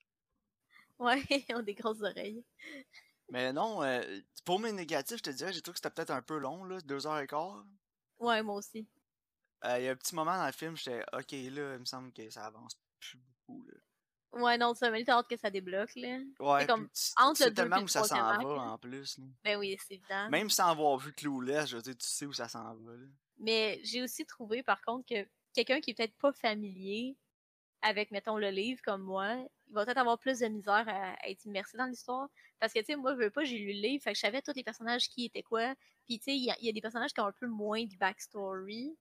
ouais 1.00 1.24
ils 1.30 1.56
ont 1.56 1.62
des 1.64 1.74
grosses 1.76 2.02
oreilles 2.02 2.46
Mais 3.30 3.52
non, 3.52 3.82
euh, 3.82 4.20
pour 4.46 4.60
mes 4.60 4.72
négatifs, 4.72 5.18
je 5.18 5.24
te 5.24 5.30
dirais, 5.32 5.52
j'ai 5.54 5.62
trouvé 5.64 5.74
que 5.74 5.80
c'était 5.80 5.90
peut-être 5.94 6.12
un 6.12 6.22
peu 6.22 6.38
long 6.38 6.64
là, 6.66 6.80
deux 6.82 7.08
heures 7.08 7.18
et 7.20 7.26
quart. 7.28 7.66
ouais 8.20 8.42
moi 8.44 8.56
aussi 8.56 8.88
Euh, 9.66 9.80
Il 9.80 9.86
y 9.86 9.88
a 9.88 9.92
un 9.92 9.96
petit 9.96 10.16
moment 10.16 10.38
dans 10.38 10.46
le 10.46 10.52
film, 10.52 10.76
j'étais 10.78 11.04
ok 11.14 11.32
là, 11.32 11.74
il 11.76 11.80
me 11.80 11.86
semble 11.86 12.12
que 12.14 12.30
ça 12.30 12.46
avance 12.46 12.74
plus 13.00 13.18
beaucoup 13.18 13.64
là. 13.66 13.74
Ouais 14.34 14.58
non 14.58 14.74
ça 14.74 14.90
m'a 14.90 15.02
dit 15.02 15.10
hâte 15.10 15.28
que 15.28 15.36
ça 15.38 15.50
débloque 15.50 15.96
là 15.96 16.20
Ouais, 16.40 16.66
comme 16.66 16.90
entre 17.18 17.38
tu 17.44 17.50
le 17.50 17.54
tellement 17.54 17.80
où 17.82 17.88
ça 17.88 18.04
s'en 18.04 18.16
va 18.16 18.38
en 18.40 18.78
plus. 18.78 19.18
là. 19.18 19.24
ben 19.44 19.58
oui 19.58 19.78
c'est 19.86 19.96
évident 19.96 20.30
Même 20.30 20.50
sans 20.50 20.68
avoir 20.70 20.98
vu 20.98 21.12
Clueless, 21.14 21.68
je 21.70 21.76
veux 21.78 21.82
dire, 21.82 21.98
tu 21.98 22.08
sais 22.08 22.26
où 22.26 22.34
ça 22.34 22.48
s'en 22.48 22.74
va 22.76 22.94
là. 22.94 23.08
Mais 23.40 23.80
j'ai 23.84 24.02
aussi 24.04 24.26
trouvé, 24.26 24.62
par 24.64 24.82
contre, 24.84 25.06
que 25.08 25.28
quelqu'un 25.54 25.82
qui 25.82 25.92
est 25.92 25.94
peut-être 25.96 26.16
pas 26.18 26.32
familier 26.32 27.18
avec, 27.82 28.12
mettons, 28.12 28.38
le 28.38 28.50
livre 28.52 28.80
comme 28.84 29.02
moi, 29.02 29.34
il 29.68 29.74
va 29.74 29.84
peut-être 29.86 29.98
avoir 29.98 30.20
plus 30.20 30.40
de 30.40 30.48
misère 30.48 30.88
à, 30.88 31.14
à 31.14 31.28
être 31.30 31.44
immersé 31.46 31.76
dans 31.78 31.88
l'histoire. 31.88 32.30
Parce 32.60 32.72
que, 32.72 32.78
tu 32.80 32.86
sais, 32.86 32.96
moi, 32.96 33.14
je 33.16 33.18
veux 33.24 33.32
pas, 33.32 33.44
j'ai 33.44 33.58
lu 33.58 33.74
le 33.74 33.80
livre, 33.82 34.04
fait 34.04 34.12
que 34.12 34.16
je 34.18 34.22
savais 34.22 34.44
tous 34.44 34.54
les 34.56 34.64
personnages 34.64 35.10
qui 35.10 35.26
étaient 35.26 35.42
quoi. 35.42 35.74
Puis, 36.06 36.20
tu 36.20 36.26
sais, 36.26 36.36
il 36.36 36.44
y, 36.44 36.52
a- 36.52 36.58
il 36.60 36.68
y 36.68 36.70
a 36.70 36.74
des 36.74 36.82
personnages 36.82 37.12
qui 37.14 37.20
ont 37.22 37.26
un 37.26 37.32
peu 37.32 37.48
moins 37.48 37.84
de 37.84 37.96
backstory. 37.98 38.96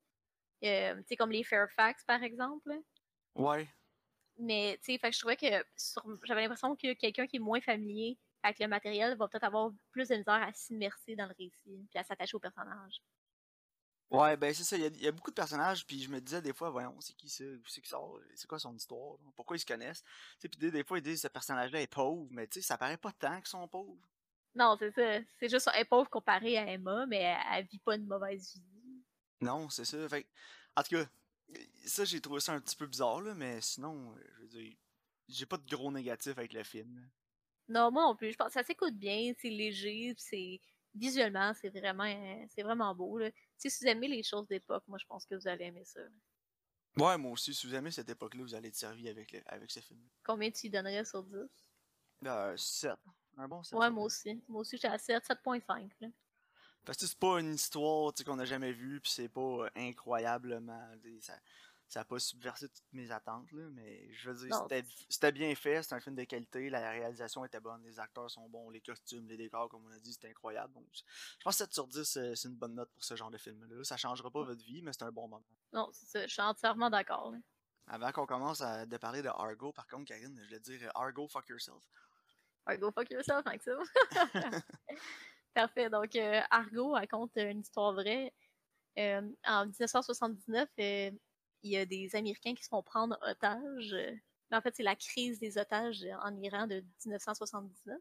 Euh, 0.65 0.97
tu 0.97 1.05
sais, 1.09 1.17
comme 1.17 1.31
les 1.31 1.45
Fairfax, 1.45 2.03
par 2.05 2.23
exemple. 2.23 2.73
Ouais. 3.35 3.69
Mais, 4.41 4.79
tu 4.83 4.93
sais, 4.93 4.99
fait 4.99 5.11
que 5.11 5.15
je 5.17 5.21
trouvais 5.21 5.37
que 5.37 5.65
sur- 5.77 6.05
j'avais 6.25 6.43
l'impression 6.43 6.75
que 6.77 6.95
quelqu'un 6.95 7.27
qui 7.27 7.37
est 7.37 7.41
moins 7.41 7.61
familier 7.61 8.19
avec 8.43 8.59
le 8.59 8.69
matériel 8.69 9.17
va 9.17 9.29
peut-être 9.29 9.45
avoir 9.45 9.73
plus 9.93 10.09
de 10.09 10.17
misère 10.17 10.43
à 10.43 10.53
s'immerser 10.53 11.15
dans 11.17 11.27
le 11.27 11.35
récit, 11.39 11.87
puis 11.91 11.99
à 11.99 12.05
s'attacher 12.05 12.37
au 12.37 12.41
personnage. 12.41 13.03
Ouais, 14.11 14.37
ben 14.37 14.53
c'est 14.53 14.65
ça, 14.65 14.77
il 14.77 14.83
y, 14.83 14.85
a- 14.87 14.89
il 14.89 15.03
y 15.03 15.07
a 15.07 15.13
beaucoup 15.13 15.31
de 15.31 15.37
personnages, 15.37 15.87
puis 15.87 16.03
je 16.03 16.09
me 16.11 16.21
disais 16.21 16.43
des 16.43 16.53
fois, 16.53 16.71
voyons, 16.71 17.01
c'est 17.01 17.15
qui 17.15 17.29
ça, 17.29 17.45
où 17.45 17.63
c'est 17.69 17.81
qui 17.81 17.89
sort, 17.89 18.19
c'est 18.35 18.49
quoi 18.49 18.59
son 18.59 18.75
histoire, 18.75 19.13
là? 19.23 19.31
pourquoi 19.37 19.57
ils 19.57 19.61
se 19.61 19.67
connaissent? 19.67 20.03
Tu 20.03 20.09
sais, 20.41 20.49
puis 20.49 20.59
des, 20.59 20.71
des 20.73 20.83
fois 20.85 20.99
ils 20.99 21.03
disent 21.03 21.23
ce 21.23 21.29
personnage-là 21.29 21.81
est 21.81 21.87
pauvre, 21.87 22.27
mais 22.33 22.49
tu 22.49 22.61
sais, 22.61 22.67
ça 22.67 22.77
paraît 22.77 22.97
pas 22.97 23.13
tant 23.13 23.37
qu'ils 23.37 23.47
sont 23.47 23.69
pauvres. 23.69 24.01
Non, 24.55 24.77
c'est 24.79 24.91
ça. 24.93 25.21
C'est 25.39 25.49
juste 25.49 25.69
elle 25.75 25.81
est 25.83 25.85
pauvre 25.85 26.09
comparée 26.11 26.57
à 26.59 26.67
Emma, 26.73 27.05
mais 27.07 27.19
elle, 27.19 27.39
elle 27.53 27.67
vit 27.67 27.79
pas 27.81 27.97
une 27.97 28.07
mauvaise 28.07 28.55
vie. 28.55 29.03
Non, 29.41 29.69
c'est 29.71 29.85
ça. 29.85 30.09
Fait 30.09 30.27
en 30.77 30.83
tout 30.83 30.91
cas, 30.97 31.07
ça 31.85 32.05
j'ai 32.05 32.21
trouvé 32.21 32.41
ça 32.41 32.53
un 32.53 32.61
petit 32.61 32.77
peu 32.77 32.87
bizarre, 32.87 33.21
là, 33.23 33.35
mais 33.35 33.61
sinon, 33.61 34.13
euh, 34.17 34.23
je 34.37 34.41
veux 34.43 34.49
dire, 34.49 34.77
j'ai 35.29 35.47
pas 35.47 35.57
de 35.59 35.69
gros 35.69 35.91
négatifs 35.93 36.37
avec 36.39 36.53
le 36.53 36.63
film. 36.65 36.97
là. 36.97 37.03
Non, 37.69 37.91
moi 37.93 38.03
non 38.05 38.17
plus. 38.17 38.33
Je 38.33 38.37
pense 38.37 38.49
que 38.49 38.53
ça 38.55 38.65
s'écoute 38.65 38.95
bien, 38.97 39.33
c'est 39.39 39.49
léger, 39.51 40.13
c'est 40.19 40.61
visuellement, 40.95 41.53
c'est 41.55 41.69
vraiment, 41.71 42.05
euh, 42.05 42.45
c'est 42.49 42.63
vraiment 42.63 42.95
beau. 42.95 43.19
Là. 43.19 43.31
Si 43.57 43.69
vous 43.69 43.87
aimez 43.87 44.09
les 44.09 44.23
choses 44.25 44.47
d'époque, 44.49 44.83
moi 44.89 44.99
je 44.99 45.07
pense 45.07 45.25
que 45.25 45.35
vous 45.37 45.47
allez 45.47 45.67
aimer 45.67 45.85
ça. 45.85 46.01
Ouais, 46.97 47.17
moi 47.17 47.31
aussi, 47.33 47.55
si 47.55 47.69
vous 47.69 47.75
aimez 47.77 47.93
cette 47.93 48.09
époque-là, 48.09 48.43
vous 48.43 48.55
allez 48.57 48.69
être 48.69 48.75
servi 48.75 49.09
avec, 49.09 49.31
le- 49.31 49.43
avec 49.47 49.71
ce 49.71 49.79
film. 49.79 50.01
Combien 50.25 50.51
tu 50.51 50.67
y 50.67 50.71
donnerais 50.71 51.05
sur 51.05 51.23
10? 51.23 51.37
Euh, 52.27 52.57
7. 52.57 52.93
Un 53.37 53.47
bon 53.47 53.63
7. 53.63 53.79
Ouais, 53.79 53.89
moi 53.91 54.05
aussi. 54.05 54.43
Moi 54.49 54.63
aussi, 54.63 54.77
j'étais 54.77 54.89
à 54.89 54.99
7, 54.99 55.23
7.5. 55.25 55.89
Parce 56.85 56.99
que 56.99 57.07
c'est 57.07 57.19
pas 57.19 57.41
une 57.41 57.55
histoire 57.55 58.13
qu'on 58.25 58.39
a 58.39 58.45
jamais 58.45 58.73
vue, 58.73 59.01
puis 59.01 59.11
c'est 59.13 59.29
pas 59.29 59.41
euh, 59.41 59.71
incroyablement. 59.77 60.91
Ça, 61.21 61.35
ça 61.89 62.01
a 62.01 62.05
pas 62.05 62.19
subversé 62.19 62.69
toutes 62.69 62.93
mes 62.93 63.11
attentes, 63.11 63.51
là, 63.53 63.69
mais 63.73 64.13
je 64.15 64.31
veux 64.31 64.47
dire, 64.47 64.57
c'était- 65.09 65.33
bien 65.33 65.55
fait, 65.57 65.83
c'est 65.83 65.95
un 65.95 66.01
film 66.01 66.15
de 66.15 66.25
qualité, 66.25 66.71
la 66.71 66.91
réalisation 66.91 67.45
était 67.45 67.59
bonne, 67.61 67.83
les 67.83 67.99
acteurs 67.99 68.31
sont 68.31 68.49
bons, 68.49 68.71
les 68.71 68.81
costumes, 68.81 69.27
les 69.29 69.37
décors, 69.37 69.69
comme 69.69 69.85
on 69.87 69.91
a 69.91 69.99
dit, 69.99 70.13
c'était 70.13 70.31
incroyable. 70.31 70.73
Donc, 70.73 70.87
je 70.93 71.03
pense 71.43 71.55
que 71.55 71.65
7 71.65 71.75
sur 71.75 71.87
10, 71.89 72.17
euh, 72.17 72.35
c'est 72.35 72.49
une 72.49 72.55
bonne 72.55 72.75
note 72.75 72.91
pour 72.93 73.03
ce 73.05 73.17
genre 73.17 73.31
de 73.31 73.39
film-là. 73.39 73.83
Ça 73.85 73.97
changera 73.97 74.31
pas 74.31 74.45
votre 74.45 74.63
vie, 74.65 74.83
mais 74.83 74.93
c'est 74.93 75.03
un 75.03 75.11
bon 75.11 75.29
moment. 75.29 75.45
Non, 75.73 75.89
c'est 75.93 76.07
ça. 76.07 76.27
Je 76.27 76.33
suis 76.33 76.43
entièrement 76.43 76.91
d'accord. 76.91 77.35
Avant 77.89 78.13
qu'on 78.13 78.27
commence 78.27 78.61
à 78.61 78.87
de 78.87 78.97
parler 78.97 79.21
de 79.21 79.29
Argo, 79.29 79.73
par 79.73 79.89
contre, 79.89 80.05
Karine, 80.07 80.39
je 80.41 80.45
voulais 80.47 80.61
dire 80.61 80.81
euh, 80.85 80.91
Argo, 80.95 81.27
fuck 81.27 81.49
yourself. 81.49 81.83
Ouais, 82.69 82.79
go 82.79 82.93
fuck 82.93 83.11
yourself, 83.11 83.45
Maxime. 83.45 83.83
Parfait. 85.55 85.91
Donc, 85.91 86.15
euh, 86.17 86.41
Argo 86.51 86.93
raconte 86.93 87.37
une 87.37 87.61
histoire 87.61 87.93
vraie. 87.93 88.33
Euh, 88.99 89.23
en 89.45 89.67
1979, 89.67 90.69
euh, 90.79 91.11
il 91.63 91.71
y 91.73 91.77
a 91.77 91.87
des 91.87 92.15
Américains 92.15 92.55
qui 92.55 92.63
se 92.65 92.69
font 92.69 92.83
prendre 92.83 93.19
otages. 93.23 93.95
mais 94.51 94.57
en 94.57 94.61
fait, 94.61 94.75
c'est 94.77 94.83
la 94.83 94.97
crise 94.97 95.39
des 95.41 95.59
otages 95.59 96.07
en 96.23 96.37
Iran 96.43 96.67
de 96.67 96.85
1979. 97.05 97.99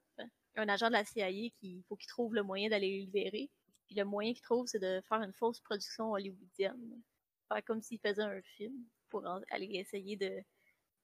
Un 0.55 0.69
agent 0.69 0.87
de 0.87 0.93
la 0.93 1.05
CIA 1.05 1.49
qui 1.59 1.83
faut 1.87 1.95
qu'il 1.95 2.07
trouve 2.07 2.35
le 2.35 2.43
moyen 2.43 2.69
d'aller 2.69 2.89
les 2.89 2.99
libérer. 2.99 3.49
Puis 3.87 3.95
le 3.95 4.05
moyen 4.05 4.33
qu'il 4.33 4.43
trouve, 4.43 4.67
c'est 4.67 4.79
de 4.79 5.01
faire 5.07 5.21
une 5.21 5.33
fausse 5.33 5.59
production 5.61 6.11
hollywoodienne. 6.11 7.01
Faire 7.47 7.63
comme 7.65 7.81
s'il 7.81 7.99
faisait 7.99 8.23
un 8.23 8.41
film 8.41 8.75
pour 9.09 9.25
aller 9.49 9.69
essayer 9.73 10.15
de 10.15 10.43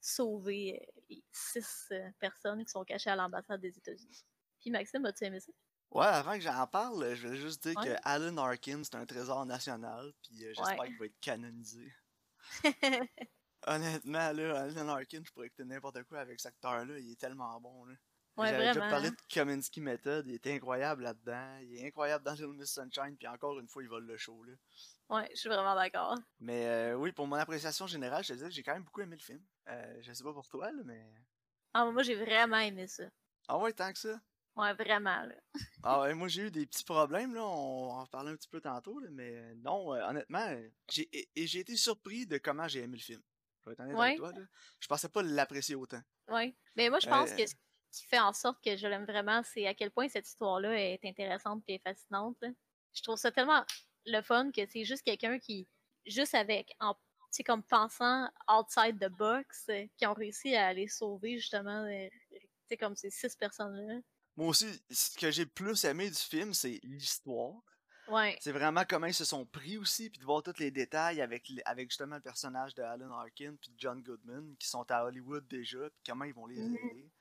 sauver 0.01 0.87
les 1.09 1.23
six 1.31 1.91
personnes 2.19 2.63
qui 2.63 2.69
sont 2.69 2.83
cachées 2.83 3.09
à 3.09 3.15
l'ambassade 3.15 3.61
des 3.61 3.75
États-Unis. 3.77 4.25
Puis 4.59 4.69
Maxime, 4.69 5.05
as-tu 5.05 5.25
aimé 5.25 5.39
ça? 5.39 5.51
Ouais, 5.91 6.05
avant 6.05 6.33
que 6.33 6.41
j'en 6.41 6.67
parle, 6.67 7.15
je 7.15 7.27
vais 7.27 7.37
juste 7.37 7.63
dire 7.67 7.77
Ouais. 7.77 7.85
que 7.85 7.95
Alan 8.03 8.37
Arkin, 8.37 8.83
c'est 8.83 8.95
un 8.95 9.05
trésor 9.05 9.45
national, 9.45 10.13
puis 10.23 10.45
euh, 10.45 10.53
j'espère 10.53 10.77
Ouais. 10.79 10.87
qu'il 10.87 10.97
va 10.97 11.05
être 11.05 11.19
canonisé. 11.21 11.91
Honnêtement, 13.67 14.31
là, 14.31 14.61
Alan 14.61 14.89
Arkin, 14.89 15.21
je 15.25 15.31
pourrais 15.31 15.47
écouter 15.47 15.65
n'importe 15.65 16.03
quoi 16.03 16.19
avec 16.19 16.39
cet 16.39 16.51
acteur-là, 16.53 16.99
il 16.99 17.11
est 17.11 17.19
tellement 17.19 17.59
bon, 17.59 17.85
là. 17.85 17.95
Ouais, 18.37 18.49
J'avais 18.49 18.67
déjà 18.67 18.81
parlé 18.81 19.11
de 19.11 19.15
Kaminsky 19.29 19.79
Method, 19.81 20.27
il 20.27 20.35
était 20.35 20.53
incroyable 20.53 21.03
là-dedans, 21.03 21.57
il 21.61 21.77
est 21.77 21.87
incroyable 21.87 22.23
dans 22.25 22.33
Little 22.33 22.53
Miss 22.53 22.73
Sunshine, 22.73 23.15
puis 23.17 23.27
encore 23.27 23.57
une 23.59 23.67
fois, 23.69 23.81
il 23.81 23.89
vole 23.89 24.05
le 24.05 24.17
show, 24.17 24.43
là. 24.43 24.53
Ouais, 25.09 25.29
je 25.33 25.39
suis 25.39 25.49
vraiment 25.49 25.75
d'accord. 25.75 26.17
Mais 26.39 26.65
euh, 26.67 26.95
oui, 26.95 27.11
pour 27.11 27.27
mon 27.27 27.35
appréciation 27.37 27.87
générale, 27.87 28.23
je 28.23 28.29
te 28.29 28.33
disais 28.33 28.47
que 28.47 28.53
j'ai 28.53 28.63
quand 28.63 28.73
même 28.73 28.83
beaucoup 28.83 29.01
aimé 29.01 29.15
le 29.15 29.21
film. 29.23 29.43
Euh, 29.69 29.97
je 30.01 30.13
sais 30.13 30.23
pas 30.23 30.33
pour 30.33 30.47
toi, 30.47 30.71
là, 30.71 30.81
mais... 30.85 31.05
Ah, 31.73 31.85
moi, 31.91 32.01
j'ai 32.03 32.15
vraiment 32.15 32.57
aimé 32.57 32.87
ça. 32.87 33.03
Ah 33.47 33.57
ouais, 33.57 33.73
tant 33.73 33.91
que 33.91 33.97
ça? 33.99 34.21
Ouais, 34.55 34.73
vraiment, 34.73 35.23
là. 35.25 35.35
Ah 35.83 36.01
ouais, 36.01 36.13
moi 36.13 36.27
j'ai 36.29 36.43
eu 36.43 36.51
des 36.51 36.65
petits 36.65 36.83
problèmes, 36.85 37.33
là, 37.35 37.43
on 37.45 37.89
en 37.89 38.05
parlait 38.07 38.31
un 38.31 38.35
petit 38.37 38.47
peu 38.47 38.61
tantôt, 38.61 38.99
là, 38.99 39.09
mais 39.11 39.31
euh, 39.35 39.53
non, 39.57 39.93
euh, 39.93 40.01
honnêtement, 40.07 40.47
euh, 40.47 40.69
j'ai 40.89 41.09
j'ai 41.35 41.59
été 41.59 41.75
surpris 41.75 42.25
de 42.25 42.37
comment 42.37 42.67
j'ai 42.67 42.81
aimé 42.81 42.97
le 42.97 43.03
film. 43.03 43.21
Je 43.61 43.69
vais 43.69 43.73
être 43.73 43.79
honnête 43.81 43.95
Ouais. 43.97 44.05
avec 44.07 44.17
toi, 44.19 44.31
là. 44.31 44.41
Je 44.79 44.87
pensais 44.87 45.09
pas 45.09 45.23
l'apprécier 45.23 45.75
autant. 45.75 46.01
Ouais. 46.29 46.55
Mais 46.75 46.89
moi, 46.89 46.99
je 46.99 47.07
pense 47.09 47.31
Euh. 47.31 47.35
que 47.35 47.45
ce 47.45 47.53
qui 47.91 48.05
fait 48.07 48.19
en 48.19 48.31
sorte 48.33 48.63
que 48.63 48.77
je 48.77 48.87
l'aime 48.87 49.05
vraiment, 49.05 49.41
c'est 49.43 49.67
à 49.67 49.73
quel 49.73 49.91
point 49.91 50.07
cette 50.07 50.27
histoire-là 50.27 50.79
est 50.79 51.03
intéressante 51.05 51.63
et 51.67 51.79
fascinante. 51.79 52.37
là. 52.41 52.49
Je 52.93 53.01
trouve 53.03 53.17
ça 53.17 53.31
tellement 53.31 53.65
le 54.05 54.21
fun 54.21 54.51
que 54.51 54.65
c'est 54.67 54.85
juste 54.85 55.03
quelqu'un 55.03 55.37
qui, 55.39 55.67
juste 56.05 56.33
avec, 56.35 56.73
en, 56.79 56.95
sais, 57.31 57.43
comme 57.43 57.63
pensant 57.63 58.29
outside 58.49 58.97
the 58.99 59.09
box, 59.09 59.65
euh, 59.69 59.85
qui 59.97 60.05
ont 60.05 60.13
réussi 60.13 60.55
à 60.55 60.67
aller 60.67 60.87
sauver, 60.87 61.37
justement, 61.39 61.83
euh, 61.85 62.07
comme 62.79 62.95
ces 62.95 63.09
six 63.09 63.35
personnes-là. 63.35 63.99
Moi 64.37 64.47
aussi, 64.47 64.67
ce 64.91 65.17
que 65.17 65.31
j'ai 65.31 65.45
le 65.45 65.49
plus 65.49 65.83
aimé 65.85 66.09
du 66.09 66.15
film, 66.17 66.53
c'est 66.53 66.79
l'histoire. 66.83 67.53
Ouais. 68.07 68.37
C'est 68.41 68.51
vraiment 68.51 68.83
comment 68.87 69.07
ils 69.07 69.13
se 69.15 69.25
sont 69.25 69.45
pris 69.45 69.77
aussi, 69.77 70.09
puis 70.09 70.19
de 70.19 70.25
voir 70.25 70.43
tous 70.43 70.59
les 70.59 70.69
détails 70.71 71.21
avec, 71.21 71.49
justement 71.89 72.15
le 72.15 72.21
personnage 72.21 72.75
de 72.75 72.83
Alan 72.83 73.11
Arkin 73.11 73.55
puis 73.59 73.71
de 73.71 73.75
John 73.79 74.01
Goodman, 74.03 74.55
qui 74.57 74.67
sont 74.67 74.85
à 74.91 75.05
Hollywood 75.05 75.47
déjà, 75.47 75.89
puis 75.89 76.01
comment 76.05 76.25
ils 76.25 76.33
vont 76.33 76.45
les 76.45 76.59
Mhm. 76.59 76.75
aider. 76.75 77.11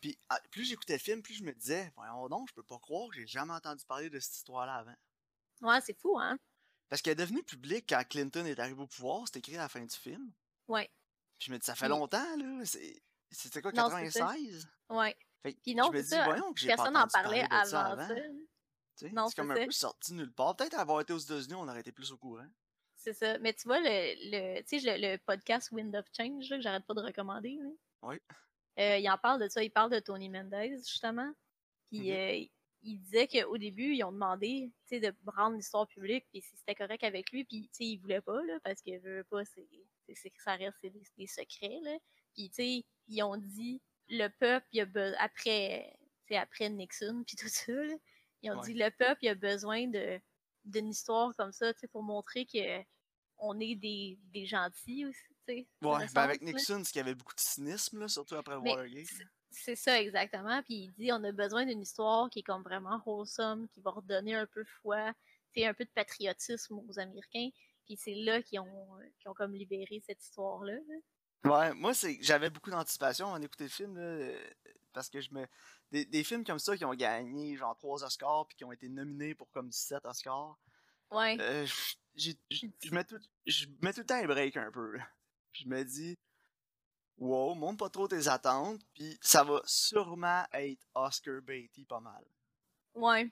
Puis 0.00 0.18
ah, 0.28 0.40
plus 0.52 0.64
j'écoutais 0.64 0.92
le 0.92 0.98
film, 1.00 1.22
plus 1.22 1.34
je 1.34 1.42
me 1.42 1.52
disais, 1.52 1.92
voyons 1.96 2.28
donc, 2.28 2.48
je 2.50 2.54
peux 2.54 2.62
pas 2.62 2.78
croire 2.78 3.08
que 3.10 3.16
j'ai 3.16 3.26
jamais 3.26 3.52
entendu 3.52 3.84
parler 3.84 4.10
de 4.10 4.20
cette 4.20 4.36
histoire-là 4.36 4.74
avant. 4.76 4.94
Ouais, 5.62 5.80
c'est 5.80 5.98
fou, 5.98 6.16
hein? 6.20 6.38
Parce 6.88 7.02
qu'elle 7.02 7.12
est 7.12 7.24
devenue 7.24 7.42
publique 7.42 7.86
quand 7.88 8.02
Clinton 8.08 8.44
est 8.46 8.60
arrivé 8.60 8.80
au 8.80 8.86
pouvoir, 8.86 9.24
c'est 9.26 9.38
écrit 9.38 9.56
à 9.56 9.62
la 9.62 9.68
fin 9.68 9.84
du 9.84 9.96
film. 9.96 10.30
Ouais. 10.68 10.88
Puis 11.38 11.46
je 11.48 11.52
me 11.52 11.58
dis, 11.58 11.66
ça 11.66 11.74
fait 11.74 11.88
longtemps, 11.88 12.36
là. 12.36 12.62
C'était 13.30 13.60
quoi, 13.60 13.72
Non, 13.72 13.90
c'est 13.90 14.10
ça. 14.10 14.20
96? 14.20 14.68
Ouais. 14.88 15.16
Fait 15.42 15.56
Puis 15.62 15.74
non, 15.74 15.90
c'est 15.92 16.02
ça, 16.02 16.26
Personne 16.66 16.94
n'en 16.94 17.06
parlait 17.06 17.46
ça 17.64 17.86
avant 17.86 18.08
ça. 18.08 18.14
C'est 18.94 19.10
comme 19.36 19.50
un 19.52 19.56
ça. 19.56 19.64
peu 19.64 19.70
sorti 19.70 20.14
nulle 20.14 20.32
part. 20.32 20.56
Peut-être 20.56 20.78
avoir 20.78 21.00
été 21.00 21.12
aux 21.12 21.18
États-Unis, 21.18 21.54
on 21.54 21.68
aurait 21.68 21.80
été 21.80 21.92
plus 21.92 22.10
au 22.10 22.16
courant. 22.18 22.48
C'est 22.96 23.12
ça. 23.12 23.38
Mais 23.38 23.52
tu 23.52 23.68
vois, 23.68 23.78
le, 23.78 23.84
le, 23.86 24.60
tu 24.62 24.80
sais, 24.80 24.98
le, 24.98 25.12
le 25.12 25.18
podcast 25.18 25.70
Wind 25.70 25.94
of 25.94 26.04
Change, 26.16 26.50
là, 26.50 26.56
que 26.56 26.62
j'arrête 26.62 26.84
pas 26.84 26.94
de 26.94 27.02
recommander, 27.02 27.56
là, 27.62 27.68
Oui. 28.02 28.16
euh, 28.80 28.98
il 28.98 29.08
en 29.08 29.16
parle 29.18 29.40
de 29.40 29.48
ça. 29.48 29.62
Il 29.62 29.70
parle 29.70 29.92
de 29.92 30.00
Tony 30.00 30.28
Mendez, 30.28 30.76
justement. 30.78 31.32
Puis 31.92 32.10
Mhm. 32.10 32.16
euh, 32.16 32.44
il 32.82 32.98
disait 33.00 33.28
qu'au 33.28 33.56
début, 33.56 33.94
ils 33.94 34.02
ont 34.02 34.10
demandé 34.12 34.72
tu 34.88 34.98
sais, 34.98 35.00
de 35.00 35.14
rendre 35.26 35.56
l'histoire 35.56 35.86
publique, 35.86 36.26
puis 36.32 36.40
si 36.42 36.56
c'était 36.56 36.74
correct 36.74 37.02
avec 37.04 37.30
lui, 37.30 37.44
puis 37.44 37.68
tu 37.68 37.74
sais, 37.74 37.84
il 37.84 37.98
voulait 37.98 38.20
pas, 38.20 38.42
là, 38.42 38.58
parce 38.64 38.80
qu'il 38.82 38.98
veut 38.98 39.24
pas, 39.30 39.44
c'est 39.44 39.68
ça 40.38 40.56
reste 40.56 40.82
des, 40.82 40.92
des 41.16 41.26
secrets. 41.28 41.78
Là. 41.82 41.96
Puis 42.34 42.48
tu 42.50 42.54
sais, 42.56 42.84
ils 43.06 43.22
ont 43.22 43.36
dit, 43.36 43.80
le 44.08 44.28
peuple, 44.28 44.66
il 44.72 44.80
a 44.80 45.22
après, 45.22 46.70
Nixon, 46.70 47.24
puis 47.26 47.36
tout 47.36 47.48
ça, 47.48 47.72
là, 47.72 47.94
ils 48.42 48.50
ont 48.50 48.58
Ouais. 48.60 48.66
dit, 48.66 48.74
le 48.74 48.90
peuple, 48.90 49.24
il 49.24 49.28
a 49.28 49.34
besoin 49.34 49.86
de 49.88 50.20
d'une 50.64 50.90
histoire 50.90 51.34
comme 51.36 51.52
ça, 51.52 51.72
pour 51.90 52.02
montrer 52.02 52.44
que 52.44 52.84
on 53.38 53.58
est 53.60 53.74
des, 53.76 54.18
des 54.34 54.44
gentils 54.44 55.06
aussi, 55.06 55.22
Ouais, 55.48 55.66
ben 55.80 56.22
avec 56.22 56.40
sens. 56.40 56.42
Nixon, 56.42 56.82
c'est 56.84 56.92
qu'il 56.92 56.98
y 56.98 57.04
avait 57.04 57.14
beaucoup 57.14 57.34
de 57.34 57.40
cynisme, 57.40 58.00
là, 58.00 58.08
surtout 58.08 58.34
après 58.34 58.54
le 58.54 58.60
Watergate. 58.60 59.06
C'est 59.50 59.76
ça, 59.76 59.98
exactement. 59.98 60.62
Puis 60.62 60.74
il 60.74 60.92
dit 60.92 61.10
on 61.10 61.24
a 61.24 61.32
besoin 61.32 61.64
d'une 61.64 61.80
histoire 61.80 62.28
qui 62.28 62.40
est 62.40 62.42
comme 62.42 62.62
vraiment 62.62 63.00
wholesome, 63.06 63.66
qui 63.68 63.80
va 63.80 63.92
redonner 63.92 64.34
un 64.34 64.46
peu 64.46 64.62
foi, 64.82 65.14
tu 65.54 65.60
sais, 65.60 65.66
un 65.66 65.72
peu 65.72 65.84
de 65.86 65.90
patriotisme 65.90 66.78
aux 66.86 66.98
Américains. 66.98 67.48
Puis 67.86 67.96
c'est 67.96 68.14
là 68.14 68.42
qu'ils 68.42 68.60
ont, 68.60 68.98
qu'ils 69.18 69.30
ont 69.30 69.34
comme 69.34 69.54
libéré 69.54 70.02
cette 70.04 70.22
histoire-là. 70.22 70.74
là. 70.74 70.94
Ouais, 71.44 71.72
moi, 71.74 71.94
c'est 71.94 72.18
j'avais 72.20 72.50
beaucoup 72.50 72.70
d'anticipation 72.70 73.26
en 73.28 73.40
écoutant 73.40 73.64
le 73.64 73.70
film, 73.70 73.96
là, 73.96 74.02
euh, 74.02 74.50
parce 74.92 75.08
que 75.08 75.20
je 75.20 75.32
me... 75.32 75.46
Des, 75.90 76.04
des 76.04 76.22
films 76.24 76.44
comme 76.44 76.58
ça 76.58 76.76
qui 76.76 76.84
ont 76.84 76.94
gagné, 76.94 77.56
genre, 77.56 77.76
3 77.76 78.04
Oscars, 78.04 78.46
puis 78.48 78.56
qui 78.56 78.64
ont 78.64 78.72
été 78.72 78.88
nominés 78.88 79.34
pour 79.34 79.50
comme 79.50 79.68
17 79.68 80.04
Oscars, 80.04 80.58
Ouais. 81.10 81.38
euh, 81.40 81.66
je 82.16 82.32
mets 82.92 83.04
tout 83.04 83.18
je 83.46 83.64
mets 83.80 83.94
tout 83.94 84.00
le 84.00 84.06
temps 84.06 84.16
un 84.16 84.26
break 84.26 84.56
un 84.58 84.70
peu. 84.70 84.96
là. 84.98 85.08
Je 85.52 85.66
me 85.66 85.82
dis, 85.82 86.18
wow, 87.16 87.54
monte 87.54 87.78
pas 87.78 87.88
trop 87.88 88.06
tes 88.08 88.28
attentes, 88.28 88.82
puis 88.92 89.16
ça 89.22 89.42
va 89.44 89.62
sûrement 89.64 90.44
être 90.52 90.84
Oscar 90.94 91.40
Beatty 91.40 91.84
pas 91.86 92.00
mal. 92.00 92.22
Ouais. 92.94 93.30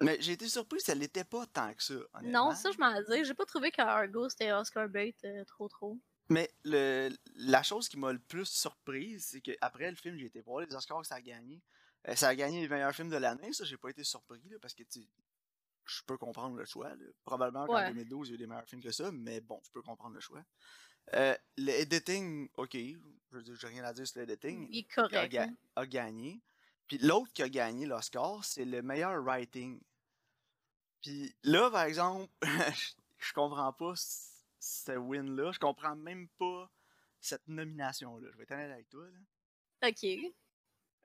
Mais 0.00 0.20
j'ai 0.20 0.32
été 0.32 0.48
surpris, 0.48 0.80
ça 0.80 0.94
l'était 0.94 1.24
pas 1.24 1.46
tant 1.46 1.72
que 1.72 1.82
ça, 1.82 1.94
Non, 2.22 2.50
ça, 2.54 2.72
je 2.72 2.78
m'en 2.78 3.00
dis. 3.00 3.24
J'ai 3.24 3.34
pas 3.34 3.46
trouvé 3.46 3.70
qu'Argo, 3.70 4.28
c'était 4.28 4.52
Oscar 4.52 4.88
Bait 4.88 5.14
euh, 5.24 5.44
trop 5.44 5.68
trop. 5.68 5.98
Mais 6.30 6.50
le, 6.64 7.10
la 7.36 7.62
chose 7.62 7.88
qui 7.88 7.98
m'a 7.98 8.12
le 8.12 8.18
plus 8.18 8.46
surprise, 8.46 9.26
c'est 9.30 9.40
qu'après 9.40 9.90
le 9.90 9.96
film, 9.96 10.16
j'ai 10.16 10.26
été 10.26 10.40
voir 10.40 10.60
les 10.60 10.74
Oscars 10.74 11.00
que 11.02 11.06
ça 11.06 11.16
a 11.16 11.20
gagné. 11.20 11.62
Euh, 12.08 12.14
ça 12.16 12.28
a 12.28 12.34
gagné 12.34 12.62
le 12.62 12.68
meilleur 12.68 12.94
film 12.94 13.08
de 13.10 13.16
l'année, 13.16 13.52
ça, 13.52 13.64
j'ai 13.64 13.76
pas 13.76 13.90
été 13.90 14.04
surpris, 14.04 14.40
là, 14.48 14.56
parce 14.60 14.74
que 14.74 14.82
tu 14.84 15.06
je 15.86 16.02
peux 16.06 16.16
comprendre 16.16 16.56
le 16.56 16.64
choix. 16.64 16.88
là. 16.88 17.04
Probablement 17.26 17.66
qu'en 17.66 17.74
Ouais. 17.74 17.88
2012, 17.88 18.28
il 18.28 18.30
y 18.30 18.32
a 18.32 18.36
eu 18.36 18.38
des 18.38 18.46
meilleurs 18.46 18.66
films 18.66 18.82
que 18.82 18.90
ça, 18.90 19.12
mais 19.12 19.42
bon, 19.42 19.60
je 19.66 19.70
peux 19.70 19.82
comprendre 19.82 20.14
le 20.14 20.20
choix. 20.20 20.42
Euh, 21.12 21.36
le 21.58 21.72
editing, 21.72 22.48
ok, 22.56 22.72
je 22.74 22.96
veux 23.36 23.42
dire, 23.42 23.54
j'ai 23.56 23.66
rien 23.66 23.84
à 23.84 23.92
dire 23.92 24.06
sur 24.06 24.18
l'editing, 24.20 24.66
Il 24.70 24.78
est 24.78 24.98
a, 24.98 25.08
correct. 25.08 25.30
ga- 25.32 25.42
hein. 25.44 25.54
a 25.76 25.86
gagné. 25.86 26.40
Puis 26.86 26.96
l'autre 26.98 27.30
qui 27.34 27.42
a 27.42 27.50
gagné 27.50 27.84
l'Oscar, 27.84 28.42
c'est 28.46 28.64
le 28.64 28.80
meilleur 28.80 29.22
writing. 29.22 29.78
Puis 31.02 31.34
là, 31.42 31.70
par 31.70 31.82
exemple, 31.82 32.32
je, 33.18 33.32
comprends 33.34 33.72
pas 33.74 33.92
ce 34.64 34.92
win-là. 34.92 35.52
Je 35.52 35.58
comprends 35.58 35.94
même 35.96 36.28
pas 36.38 36.70
cette 37.20 37.46
nomination-là. 37.48 38.28
Je 38.32 38.36
vais 38.36 38.42
être 38.44 38.52
honnête 38.52 38.72
avec 38.72 38.88
toi. 38.88 39.06
Là. 39.08 39.88
Ok. 39.88 40.06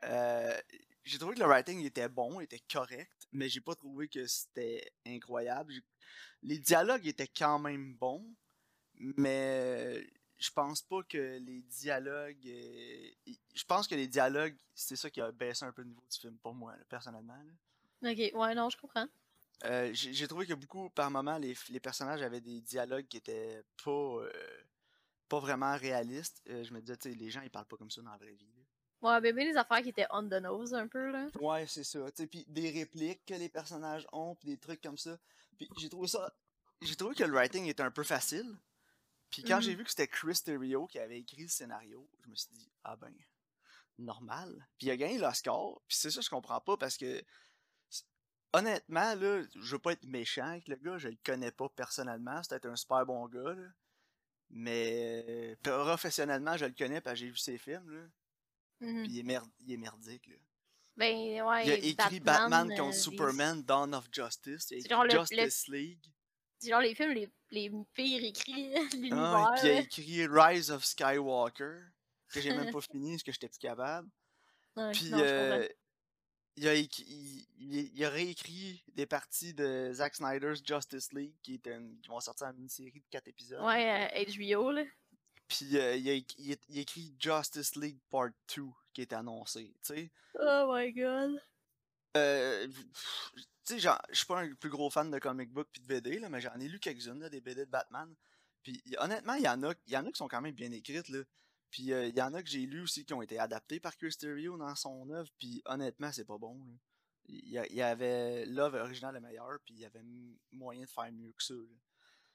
Euh, 0.04 0.62
j'ai 1.04 1.18
trouvé 1.18 1.36
que 1.36 1.40
le 1.42 1.46
writing 1.48 1.84
était 1.84 2.08
bon, 2.08 2.40
était 2.40 2.62
correct, 2.72 3.28
mais 3.32 3.50
j'ai 3.50 3.62
pas 3.62 3.76
trouvé 3.76 4.08
que 4.08 4.26
c'était 4.28 4.90
incroyable. 5.06 5.74
Les 6.42 6.58
dialogues 6.60 7.06
étaient 7.06 7.28
quand 7.28 7.60
même 7.60 7.96
bons, 7.96 8.26
mais 8.94 10.08
je 10.38 10.50
pense 10.52 10.82
pas 10.82 11.04
que 11.04 11.38
les 11.40 11.62
dialogues. 11.64 12.48
euh, 12.48 13.10
Je 13.54 13.64
pense 13.66 13.88
que 13.88 13.96
les 13.96 14.08
dialogues, 14.08 14.56
c'est 14.74 14.96
ça 14.96 15.10
qui 15.10 15.20
a 15.20 15.32
baissé 15.34 15.66
un 15.66 15.74
peu 15.74 15.82
le 15.82 15.90
niveau 15.90 16.04
du 16.10 16.18
film 16.18 16.38
pour 16.40 16.54
moi, 16.54 16.78
là, 16.78 16.84
personnellement. 16.88 17.36
là. 18.02 18.12
Ok. 18.12 18.32
Ouais, 18.34 18.56
non, 18.56 18.70
je 18.70 18.78
comprends. 18.78 19.08
Euh, 19.66 19.90
j'ai 19.94 20.28
trouvé 20.28 20.46
que 20.46 20.54
beaucoup, 20.54 20.90
par 20.90 21.12
moments, 21.12 21.38
les, 21.38 21.56
les 21.70 21.80
personnages 21.80 22.22
avaient 22.22 22.40
des 22.42 22.62
dialogues 22.62 23.08
qui 23.08 23.18
étaient 23.18 23.62
pas, 23.84 23.92
euh, 23.92 24.32
pas 25.28 25.40
vraiment 25.40 25.76
réalistes. 25.78 26.42
Euh, 26.50 26.64
je 26.64 26.74
me 26.74 26.80
disais, 26.80 26.96
tu 26.98 27.10
sais, 27.12 27.16
les 27.18 27.30
gens, 27.30 27.42
ils 27.42 27.50
parlent 27.50 27.66
pas 27.68 27.76
comme 27.78 27.92
ça 27.92 28.02
dans 28.02 28.12
la 28.12 28.18
vraie 28.18 28.32
vie. 28.34 28.54
là. 28.56 28.64
Ouais, 29.02 29.22
bébé, 29.22 29.46
les 29.46 29.58
affaires 29.58 29.82
qui 29.82 29.90
étaient 29.90 30.08
on 30.12 30.24
the 30.28 30.34
nose 30.42 30.74
un 30.74 30.88
peu, 30.88 31.12
là. 31.12 31.28
Ouais, 31.40 31.66
c'est 31.68 31.84
ça. 31.86 32.12
Tu 32.12 32.28
puis 32.28 32.46
des 32.48 32.70
répliques 32.72 33.26
que 33.26 33.34
les 33.34 33.50
personnages 33.50 34.06
ont, 34.12 34.36
puis 34.36 34.50
des 34.50 34.58
trucs 34.58 34.82
comme 34.82 34.98
ça. 34.98 35.18
Puis 35.58 35.70
j'ai 35.78 35.90
trouvé 35.90 36.08
ça. 36.08 36.34
J'ai 36.82 36.96
trouvé 36.96 37.16
que 37.16 37.24
le 37.24 37.34
writing 37.34 37.66
était 37.68 37.84
un 37.84 37.92
peu 37.92 38.04
facile. 38.04 38.58
Puis 39.30 39.44
quand 39.44 39.62
j'ai 39.62 39.72
Mhm. 39.72 39.78
vu 39.80 39.84
que 39.84 39.90
c'était 39.92 40.08
Chris 40.08 40.40
Terrio 40.44 40.88
qui 40.88 41.00
avait 41.00 41.20
écrit 41.20 41.44
le 41.44 41.48
scénario, 41.50 42.10
je 42.24 42.30
me 42.30 42.36
suis 42.36 42.50
dit, 42.54 42.70
ah 42.84 42.96
ben, 42.96 43.14
normal. 43.98 44.68
Puis 44.78 44.88
il 44.88 44.92
a 44.92 44.98
gagné 44.98 45.18
l'Oscar. 45.18 45.80
Puis 45.88 45.98
c'est 45.98 46.12
ça, 46.12 46.22
je 46.22 46.30
comprends 46.30 46.60
pas 46.62 46.78
parce 46.78 46.98
que. 46.98 47.24
Honnêtement, 48.54 49.14
là, 49.16 49.44
je 49.56 49.72
veux 49.76 49.80
pas 49.80 49.92
être 49.92 50.06
méchant 50.06 50.48
avec 50.48 50.68
le 50.68 50.76
gars, 50.78 50.98
je 50.98 51.10
le 51.10 51.18
connais 51.24 51.52
pas 51.52 51.70
personnellement. 51.70 52.42
C'est 52.42 52.50
peut-être 52.50 52.66
un 52.68 52.76
super 52.76 53.06
bon 53.06 53.28
gars, 53.28 53.54
là. 53.54 53.68
Mais 54.52 55.56
professionnellement, 55.62 56.58
je 56.58 56.66
le 56.66 56.74
connais 56.74 57.02
parce 57.02 57.14
que 57.16 57.20
j'ai 57.26 57.30
vu 57.30 57.38
ses 57.38 57.58
films, 57.58 57.90
là. 57.92 58.02
Mhm. 58.88 59.04
Puis 59.04 59.12
il 59.14 59.20
est, 59.20 59.24
merd- 59.24 59.50
il 59.60 59.74
est 59.74 59.78
merdique, 59.78 60.26
là. 60.28 60.36
Ben, 60.98 61.42
ouais. 61.44 61.66
Il 61.68 61.72
a 61.72 61.76
écrit 61.76 62.20
Batman, 62.20 62.72
euh, 62.72 62.76
contre 62.76 62.96
Superman, 62.96 63.64
Dawn 63.64 63.94
of 63.94 64.08
Justice. 64.12 64.68
Il 64.72 64.76
a 64.92 65.06
écrit 65.06 65.14
le- 65.16 65.20
Justice 65.46 65.68
League. 65.68 66.06
C'est 66.60 66.70
genre 66.70 66.82
les 66.82 66.94
films 66.96 67.12
les, 67.14 67.30
les 67.52 67.72
pires 67.94 68.24
écrits 68.24 68.70
de 68.74 69.14
Ah, 69.14 69.54
puis 69.58 69.68
il 69.70 69.72
a 69.72 69.80
écrit 69.80 70.28
Rise 70.28 70.72
of 70.72 70.84
Skywalker, 70.84 71.80
que 72.34 72.42
j'ai 72.42 72.50
même 72.54 72.74
pas 72.76 72.82
fini 72.82 73.12
parce 73.14 73.24
que 73.24 73.32
j'étais 73.32 73.48
plus 73.48 73.60
capable. 73.60 74.10
Ouais, 74.76 74.92
Puis 74.92 75.10
non, 75.10 75.20
euh. 75.22 75.68
Il, 76.60 76.68
a 76.68 76.74
écrit- 76.74 77.06
il, 77.08 77.48
il- 77.60 77.92
il 77.96 78.06
a 78.06 78.10
réécrit 78.10 78.84
des 78.96 79.06
parties 79.06 79.54
de 79.54 79.92
Zack 79.94 80.16
Snyder's 80.16 80.62
Justice 80.66 81.12
League 81.14 81.34
qui, 81.42 81.56
est 81.56 81.68
une- 81.68 82.00
qui 82.02 82.10
vont 82.10 82.20
sortir 82.20 82.48
en 82.48 82.54
mini-série 82.54 82.92
de 83.00 83.06
4 83.10 83.28
épisodes. 83.28 83.62
Ouais, 83.64 84.12
euh, 84.14 84.26
HBO, 84.58 84.72
là. 84.72 84.84
Puis 85.48 85.78
euh, 85.78 85.96
il, 85.96 86.10
a, 86.10 86.14
il 86.70 86.78
écrit 86.78 87.16
Justice 87.20 87.76
League 87.76 87.98
Part 88.10 88.30
2 88.56 88.64
qui 88.94 89.02
est 89.02 89.14
annoncé. 89.14 89.74
Tu 89.86 89.94
sais, 89.94 90.12
Oh 90.40 90.72
my 90.76 90.92
god. 90.94 91.42
Euh, 92.18 92.68
tu 92.68 93.74
sais, 93.76 93.80
genre, 93.80 94.02
je 94.10 94.16
suis 94.18 94.26
pas 94.26 94.42
un 94.42 94.54
plus 94.56 94.70
gros 94.70 94.90
fan 94.90 95.10
de 95.12 95.20
comic 95.20 95.52
book 95.52 95.68
puis 95.72 95.82
de 95.82 95.88
BD, 95.88 96.20
là, 96.20 96.30
mais 96.30 96.42
j'en 96.42 96.60
ai 96.60 96.68
lu 96.68 96.80
quelques-unes, 96.80 97.28
des 97.30 97.42
BD 97.42 97.66
de 97.66 97.70
Batman. 97.72 98.14
Puis 98.64 98.82
honnêtement, 98.98 99.36
il 99.36 99.44
y 99.44 99.48
en 99.48 99.64
a, 99.64 99.74
y 99.88 99.96
en 99.98 100.06
a 100.06 100.12
qui 100.12 100.18
sont 100.18 100.28
quand 100.28 100.42
même 100.42 100.54
bien 100.56 100.72
écrites, 100.72 101.10
là. 101.10 101.20
Puis 101.72 101.94
euh, 101.94 102.08
il 102.08 102.16
y 102.16 102.22
en 102.22 102.34
a 102.34 102.42
que 102.42 102.50
j'ai 102.50 102.66
lu 102.66 102.82
aussi 102.82 103.06
qui 103.06 103.14
ont 103.14 103.22
été 103.22 103.40
adaptés 103.40 103.80
par 103.80 103.96
Chris 103.98 104.16
Terrio 104.20 104.58
dans 104.58 104.76
son 104.76 105.10
œuvre, 105.12 105.30
puis 105.38 105.62
honnêtement, 105.66 106.12
c'est 106.12 106.26
pas 106.26 106.38
bon. 106.38 106.60
Il 107.32 107.52
y, 107.52 107.82
avait 107.82 108.46
l'œuvre 108.48 108.80
originale 108.80 109.16
est 109.16 109.20
meilleure, 109.20 109.60
puis 109.64 109.76
il 109.76 109.82
y 109.82 109.86
avait 109.86 110.02
moyen 110.52 110.82
de 110.82 110.90
faire 110.90 111.12
mieux 111.12 111.32
que 111.32 111.44
ça. 111.44 111.54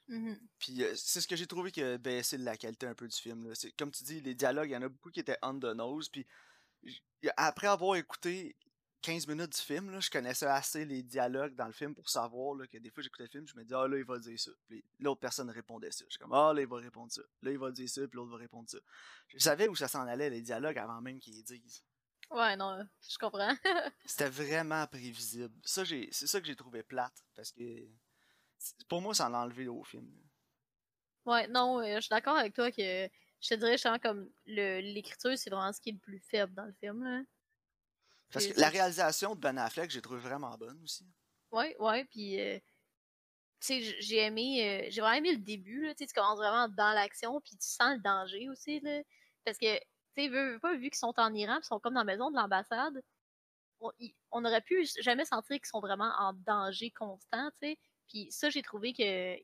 Mhm. 0.07 0.39
Puis 0.59 0.85
euh, 0.85 0.95
c'est 0.95 1.21
ce 1.21 1.27
que 1.27 1.35
j'ai 1.35 1.49
trouvé 1.49 1.73
qui 1.73 1.83
a 1.83 1.99
baissé 1.99 2.39
la 2.39 2.57
qualité 2.57 2.87
un 2.87 2.95
peu 2.95 3.09
du 3.09 3.17
film. 3.17 3.49
Là. 3.49 3.55
Comme 3.77 3.91
tu 3.91 4.05
dis, 4.05 4.21
les 4.21 4.37
dialogues, 4.37 4.69
il 4.71 4.75
y 4.75 4.77
en 4.77 4.83
a 4.83 4.89
beaucoup 4.89 5.11
qui 5.11 5.19
étaient 5.19 5.39
on 5.43 5.59
the 5.59 5.75
nose. 5.75 6.09
Puis 6.09 6.25
après 7.37 7.67
avoir 7.67 7.97
écouté 7.97 8.57
15 9.05 9.27
minutes 9.29 9.53
du 9.55 9.61
film, 9.61 9.91
là, 9.91 10.01
je 10.01 10.09
connaissais 10.11 10.47
assez 10.47 10.87
les 10.87 11.03
dialogues 11.03 11.55
dans 11.55 11.67
le 11.67 11.73
film 11.73 11.95
pour 11.95 12.09
savoir 12.09 12.55
là, 12.55 12.67
que 12.67 12.79
des 12.79 12.89
fois 12.91 13.03
j'écoutais 13.03 13.25
le 13.25 13.29
film, 13.29 13.47
je 13.47 13.55
me 13.55 13.63
disais, 13.63 13.75
ah 13.77 13.87
là, 13.87 13.99
il 13.99 14.05
va 14.05 14.19
dire 14.19 14.41
ça. 14.41 14.51
Puis 14.67 14.83
l'autre 14.99 15.21
personne 15.21 15.51
répondait 15.51 15.91
ça. 15.91 16.07
J'étais 16.09 16.23
comme, 16.23 16.33
ah 16.33 16.53
là, 16.55 16.63
il 16.63 16.67
va 16.67 16.79
répondre 16.79 17.13
ça. 17.13 17.21
Là, 17.43 17.51
il 17.51 17.59
va 17.59 17.71
dire 17.71 17.89
ça, 17.89 18.01
puis 18.09 18.17
l'autre 18.17 18.31
va 18.31 18.39
répondre 18.39 18.69
ça. 18.69 18.79
Je 19.29 19.39
savais 19.39 19.69
où 19.69 19.75
ça 19.77 19.89
s'en 19.89 20.07
allait, 20.07 20.31
les 20.31 20.41
dialogues, 20.41 20.79
avant 20.79 21.01
même 21.03 21.21
qu'ils 21.21 21.35
les 21.35 21.43
disent. 21.43 21.85
Ouais, 22.31 22.57
non, 22.57 22.83
je 23.07 23.19
comprends. 23.19 23.55
C'était 24.07 24.31
vraiment 24.31 24.87
prévisible. 24.87 25.55
Ça, 25.65 25.85
j'ai, 25.85 26.09
c'est 26.11 26.27
ça 26.27 26.41
que 26.41 26.47
j'ai 26.47 26.57
trouvé 26.57 26.83
plate, 26.83 27.23
parce 27.35 27.53
que 27.53 27.87
pour 28.89 29.03
moi, 29.03 29.13
ça 29.15 29.29
en 29.29 29.35
a 29.35 29.39
enlevé 29.41 29.69
au 29.69 29.85
film. 29.85 30.11
ouais, 31.27 31.47
non, 31.49 31.81
euh, 31.81 31.97
je 31.97 32.01
suis 32.01 32.09
d'accord 32.09 32.37
avec 32.39 32.55
toi 32.55 32.71
que 32.73 33.09
je 33.41 33.49
te 33.51 33.55
dirais, 33.57 33.73
justement, 33.73 33.99
comme 33.99 34.31
le- 34.47 34.81
l'écriture, 34.81 35.37
c'est 35.37 35.51
vraiment 35.51 35.73
ce 35.75 35.81
qui 35.83 35.91
est 35.91 35.93
le 35.93 35.99
plus 35.99 36.21
faible 36.21 36.55
dans 36.55 36.65
le 36.65 36.73
film, 36.73 37.05
là. 37.05 37.21
Parce 38.35 38.47
que 38.49 38.61
la 38.61 38.69
réalisation 38.69 39.35
de 39.35 39.41
Ben 39.41 39.57
Affleck, 39.57 39.91
j'ai 39.91 40.03
trouvé 40.03 40.19
vraiment 40.21 40.57
bonne 40.59 40.83
aussi. 40.83 41.07
Ouais, 41.53 41.77
ouais, 41.79 42.05
puis 42.07 42.41
euh, 42.41 42.59
tu 43.61 43.67
sais, 43.81 43.97
j'ai 44.01 44.19
aimé, 44.19 44.85
euh, 44.87 44.87
j'ai 44.91 45.01
vraiment 45.01 45.17
aimé 45.17 45.33
le 45.33 45.39
début, 45.39 45.87
là, 45.87 45.95
tu 45.95 46.05
commences 46.15 46.39
vraiment 46.39 46.69
dans 46.69 46.93
l'action, 46.93 47.41
puis 47.41 47.57
tu 47.57 47.67
sens 47.69 47.95
le 47.97 48.03
danger 48.03 48.49
aussi, 48.49 48.81
là, 48.81 49.03
parce 49.45 49.57
que, 49.59 49.77
tu 49.77 49.83
sais, 50.17 50.29
veux, 50.29 50.55
veux 50.55 50.59
pas, 50.59 50.75
vu 50.75 50.91
qu'ils 50.91 50.97
sont 50.97 51.15
en 51.17 51.33
Iran, 51.33 51.59
ils 51.63 51.65
sont 51.65 51.81
comme 51.81 51.95
dans 51.95 52.01
la 52.01 52.05
maison 52.05 52.31
de 52.31 52.37
l'ambassade, 52.37 53.01
on, 53.81 53.91
on 54.33 54.45
aurait 54.45 54.63
pu 54.63 54.87
jamais 55.01 55.25
sentir 55.25 55.57
qu'ils 55.57 55.67
sont 55.67 55.81
vraiment 55.81 56.13
en 56.19 56.35
danger 56.35 56.91
constant, 56.93 57.51
tu 57.63 57.69
sais, 57.69 57.79
puis 58.09 58.33
ça, 58.33 58.51
j'ai 58.51 58.63
trouvé 58.63 58.93
que 58.93 59.37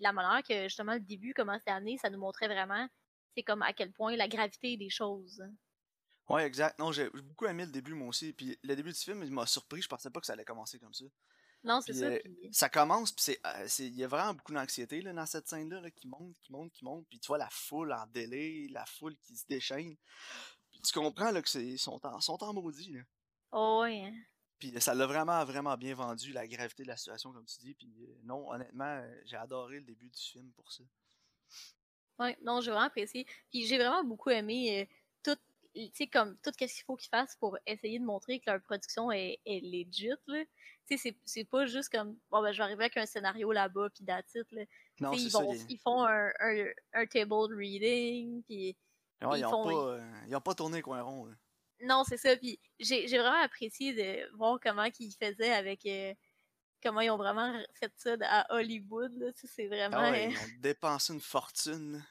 la 0.00 0.12
manière 0.12 0.42
que, 0.42 0.64
justement, 0.64 0.94
le 0.94 1.00
début, 1.00 1.34
comment 1.34 1.58
c'était 1.58 1.72
amené, 1.72 1.98
ça 1.98 2.10
nous 2.10 2.18
montrait 2.18 2.48
vraiment, 2.48 2.88
c'est 3.36 3.42
comme 3.42 3.62
à 3.62 3.72
quel 3.72 3.92
point 3.92 4.16
la 4.16 4.28
gravité 4.28 4.76
des 4.76 4.90
choses. 4.90 5.42
Ouais, 6.30 6.46
exact. 6.46 6.78
Non, 6.78 6.92
j'ai 6.92 7.10
beaucoup 7.10 7.46
aimé 7.46 7.66
le 7.66 7.72
début, 7.72 7.92
moi 7.94 8.08
aussi. 8.08 8.32
Puis 8.32 8.56
le 8.62 8.76
début 8.76 8.92
du 8.92 8.98
film, 8.98 9.22
il 9.24 9.32
m'a 9.32 9.46
surpris. 9.46 9.82
Je 9.82 9.88
pensais 9.88 10.10
pas 10.10 10.20
que 10.20 10.26
ça 10.26 10.34
allait 10.34 10.44
commencer 10.44 10.78
comme 10.78 10.94
ça. 10.94 11.04
Non, 11.64 11.80
c'est 11.80 11.92
ça. 11.92 12.06
euh, 12.06 12.18
Puis... 12.22 12.48
ça 12.52 12.68
commence, 12.70 13.12
puis 13.12 13.22
c'est, 13.22 13.40
euh, 13.44 13.64
c'est- 13.68 13.86
il 13.86 13.94
y 13.96 14.04
a 14.04 14.08
vraiment 14.08 14.32
beaucoup 14.32 14.54
d'anxiété 14.54 15.02
là, 15.02 15.12
dans 15.12 15.26
cette 15.26 15.46
scène-là, 15.48 15.80
là, 15.80 15.90
qui 15.90 16.06
monte, 16.08 16.34
qui 16.40 16.52
monte, 16.52 16.72
qui 16.72 16.84
monte. 16.84 17.06
Puis 17.10 17.18
tu 17.18 17.26
vois 17.26 17.36
la 17.36 17.50
foule 17.50 17.92
en 17.92 18.06
délai, 18.06 18.68
la 18.70 18.86
foule 18.86 19.16
qui 19.18 19.36
se 19.36 19.44
déchaîne. 19.46 19.96
Puis 20.70 20.80
tu 20.80 20.92
comprends 20.92 21.32
là, 21.32 21.42
que 21.42 21.48
c'est 21.50 21.76
sont 21.76 22.00
en, 22.06 22.20
sont 22.20 22.42
en 22.42 22.54
maudit. 22.54 22.92
Là. 22.92 23.00
Oh, 23.52 23.80
ouais. 23.82 24.04
hein. 24.04 24.14
Puis 24.58 24.72
ça 24.80 24.94
l'a 24.94 25.06
vraiment, 25.06 25.44
vraiment 25.44 25.76
bien 25.76 25.94
vendu, 25.94 26.32
la 26.32 26.46
gravité 26.46 26.82
de 26.84 26.88
la 26.88 26.96
situation, 26.96 27.32
comme 27.32 27.44
tu 27.46 27.58
dis. 27.58 27.74
Puis 27.74 27.92
euh, 28.04 28.20
non, 28.22 28.50
honnêtement, 28.50 29.04
j'ai 29.24 29.36
adoré 29.36 29.80
le 29.80 29.84
début 29.84 30.08
du 30.08 30.20
film 30.20 30.50
pour 30.52 30.70
ça. 30.72 30.84
Ouais, 32.20 32.38
non, 32.42 32.60
j'ai 32.60 32.70
vraiment 32.70 32.86
apprécié. 32.86 33.26
Puis 33.50 33.66
j'ai 33.66 33.78
vraiment 33.78 34.04
beaucoup 34.04 34.30
aimé 34.30 34.80
euh, 34.82 34.94
tu 35.74 35.90
sais, 35.94 36.06
comme 36.06 36.36
tout 36.38 36.50
ce 36.52 36.56
qu'il 36.58 36.84
faut 36.84 36.96
qu'ils 36.96 37.08
fassent 37.10 37.36
pour 37.36 37.56
essayer 37.66 37.98
de 37.98 38.04
montrer 38.04 38.40
que 38.40 38.50
leur 38.50 38.60
production 38.62 39.10
est, 39.12 39.38
est 39.46 39.60
legit, 39.60 40.08
là. 40.26 40.42
Tu 40.88 40.98
sais, 40.98 41.16
c'est- 41.24 41.44
pas 41.44 41.66
juste 41.66 41.90
comme, 41.90 42.16
bon, 42.30 42.42
ben, 42.42 42.52
je 42.52 42.58
vais 42.58 42.64
arriver 42.64 42.84
avec 42.84 42.96
un 42.96 43.06
scénario 43.06 43.52
là-bas, 43.52 43.88
puis 43.90 44.02
it, 44.04 44.46
là. 44.52 44.62
Non, 45.00 45.12
ils, 45.12 45.30
ça. 45.30 45.38
Ils, 45.44 45.66
ils 45.70 45.78
font 45.78 46.04
un, 46.04 46.32
un, 46.40 46.64
un 46.94 47.06
table 47.06 47.54
reading, 47.56 48.42
puis 48.42 48.76
ils 49.34 49.38
ils 49.38 49.44
ont 49.46 49.50
font- 49.50 49.64
pas, 49.64 49.92
euh, 49.94 50.10
ils 50.28 50.34
ont 50.36 50.40
pas 50.40 50.54
tourné 50.54 50.78
le 50.78 50.82
coin 50.82 51.00
rond. 51.02 51.26
là. 51.26 51.34
non, 51.82 52.02
c'est 52.04 52.16
ça. 52.16 52.36
Puis 52.36 52.58
j'ai 52.78 53.06
j'ai 53.08 53.18
vraiment 53.18 53.40
apprécié 53.42 53.92
de 53.94 54.36
voir 54.36 54.58
comment 54.62 54.88
ils 54.98 55.12
faisaient 55.14 55.52
avec, 55.52 55.86
euh, 55.86 56.12
comment 56.82 57.00
ils 57.00 57.10
ont 57.10 57.16
vraiment 57.16 57.54
fait 57.74 57.92
ça 57.96 58.16
à 58.22 58.52
Hollywood, 58.54 59.12
là. 59.18 59.32
Tu 59.32 59.40
sais, 59.42 59.46
c'est 59.46 59.66
vraiment... 59.68 59.98
Ah 59.98 60.10
ouais, 60.10 60.26
euh, 60.26 60.30
ils 60.30 60.36
ont 60.38 60.60
dépensé 60.60 61.12
une 61.14 61.20
fortune. 61.20 62.04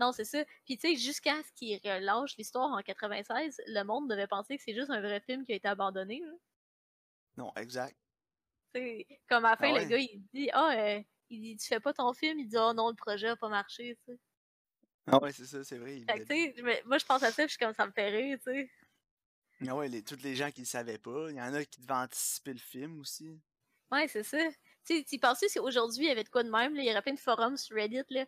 Non, 0.00 0.12
c'est 0.12 0.24
ça. 0.24 0.42
Puis 0.64 0.78
tu 0.78 0.88
sais, 0.88 0.96
jusqu'à 0.96 1.42
ce 1.42 1.52
qu'ils 1.52 1.78
relâchent 1.84 2.36
l'histoire 2.38 2.72
en 2.72 2.80
96, 2.80 3.60
le 3.66 3.82
monde 3.82 4.08
devait 4.08 4.26
penser 4.26 4.56
que 4.56 4.62
c'est 4.62 4.74
juste 4.74 4.90
un 4.90 5.00
vrai 5.02 5.20
film 5.20 5.44
qui 5.44 5.52
a 5.52 5.56
été 5.56 5.68
abandonné. 5.68 6.20
là. 6.24 6.32
Non, 7.36 7.52
exact. 7.56 7.96
Comme 9.28 9.44
à 9.44 9.50
la 9.50 9.56
fin, 9.56 9.74
Ah 9.74 9.82
le 9.82 9.88
gars, 9.88 9.98
il 9.98 10.24
dit 10.32 10.48
Ah, 10.54 10.72
euh, 10.74 11.02
il 11.28 11.42
dit, 11.42 11.56
tu 11.56 11.66
fais 11.66 11.80
pas 11.80 11.92
ton 11.92 12.14
film, 12.14 12.38
il 12.38 12.48
dit 12.48 12.56
Oh 12.58 12.72
non, 12.72 12.88
le 12.88 12.94
projet 12.94 13.28
a 13.28 13.36
pas 13.36 13.48
marché, 13.48 13.96
tu 14.06 14.12
sais. 14.12 14.18
Ah 15.06 15.20
ouais, 15.22 15.32
c'est 15.32 15.46
ça, 15.46 15.62
c'est 15.64 15.76
vrai. 15.76 15.98
il 15.98 16.04
Fait 16.04 16.24
que, 16.24 16.86
moi 16.86 16.98
je 16.98 17.04
pense 17.04 17.22
à 17.22 17.30
ça, 17.30 17.42
puis 17.42 17.48
je 17.48 17.56
suis 17.56 17.58
comme 17.58 17.74
ça 17.74 17.86
me 17.86 17.92
fait 17.92 18.08
rire, 18.08 18.38
tu 18.38 18.52
sais. 18.52 18.70
Ah 19.68 19.76
ouais, 19.76 19.88
les, 19.88 20.02
tous 20.02 20.22
les 20.22 20.34
gens 20.34 20.50
qui 20.50 20.62
le 20.62 20.66
savaient 20.66 20.98
pas. 20.98 21.30
Il 21.30 21.36
y 21.36 21.42
en 21.42 21.52
a 21.52 21.64
qui 21.64 21.80
devaient 21.82 21.92
anticiper 21.92 22.54
le 22.54 22.58
film 22.58 23.00
aussi. 23.00 23.38
Ouais, 23.90 24.08
c'est 24.08 24.22
ça. 24.22 24.38
Tu 24.86 24.96
sais, 24.96 25.04
tu 25.04 25.18
pensais 25.18 25.48
si 25.48 25.58
aujourd'hui 25.58 26.06
il 26.06 26.08
y 26.08 26.12
avait 26.12 26.24
de 26.24 26.30
quoi 26.30 26.42
de 26.42 26.50
même, 26.50 26.74
là, 26.74 26.82
il 26.82 26.88
y 26.88 26.90
aurait 26.90 27.02
plein 27.02 27.12
de 27.12 27.20
forums 27.20 27.56
sur 27.56 27.76
Reddit, 27.76 28.04
là. 28.08 28.24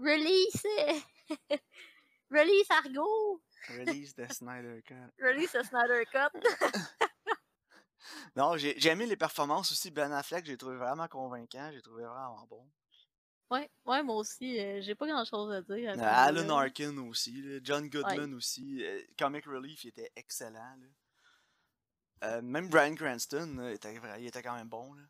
Release! 0.00 0.64
euh, 0.66 1.56
Release 2.30 2.70
Argo! 2.70 3.42
Release 3.68 4.14
de 4.14 4.26
Snyder 4.32 4.82
Cut. 4.82 4.94
Release 5.22 5.54
a 5.54 5.62
Snyder 5.64 6.04
Cut! 6.10 6.40
Non, 8.34 8.56
j'ai 8.56 8.86
aimé 8.88 9.06
les 9.06 9.16
performances 9.16 9.70
aussi. 9.72 9.90
Ben 9.90 10.10
Affleck, 10.12 10.46
j'ai 10.46 10.56
trouvé 10.56 10.76
vraiment 10.76 11.06
convaincant. 11.06 11.70
J'ai 11.72 11.82
trouvé 11.82 12.04
vraiment 12.04 12.46
bon. 12.48 12.66
Ouais, 13.50 13.68
ouais, 13.84 14.02
moi 14.02 14.16
aussi, 14.16 14.58
euh, 14.58 14.80
j'ai 14.80 14.94
pas 14.94 15.06
grand 15.06 15.24
chose 15.24 15.52
à 15.52 15.60
dire. 15.62 15.90
à 15.90 15.92
Euh, 15.94 16.28
Alan. 16.28 16.56
Arkin 16.56 16.96
aussi. 16.98 17.42
là, 17.42 17.58
John 17.62 17.88
Goodman 17.90 18.32
aussi. 18.34 18.82
euh, 18.84 19.02
Comic 19.18 19.44
Relief, 19.46 19.84
il 19.84 19.88
était 19.88 20.10
excellent. 20.16 20.76
là. 20.80 20.86
Euh, 22.24 22.42
même 22.42 22.68
Brian 22.68 22.94
Cranston, 22.94 23.54
là, 23.58 23.70
il 23.70 23.74
était, 23.74 24.00
il 24.18 24.26
était 24.26 24.42
quand 24.42 24.54
même 24.54 24.68
bon. 24.68 24.94
Là. 24.94 25.02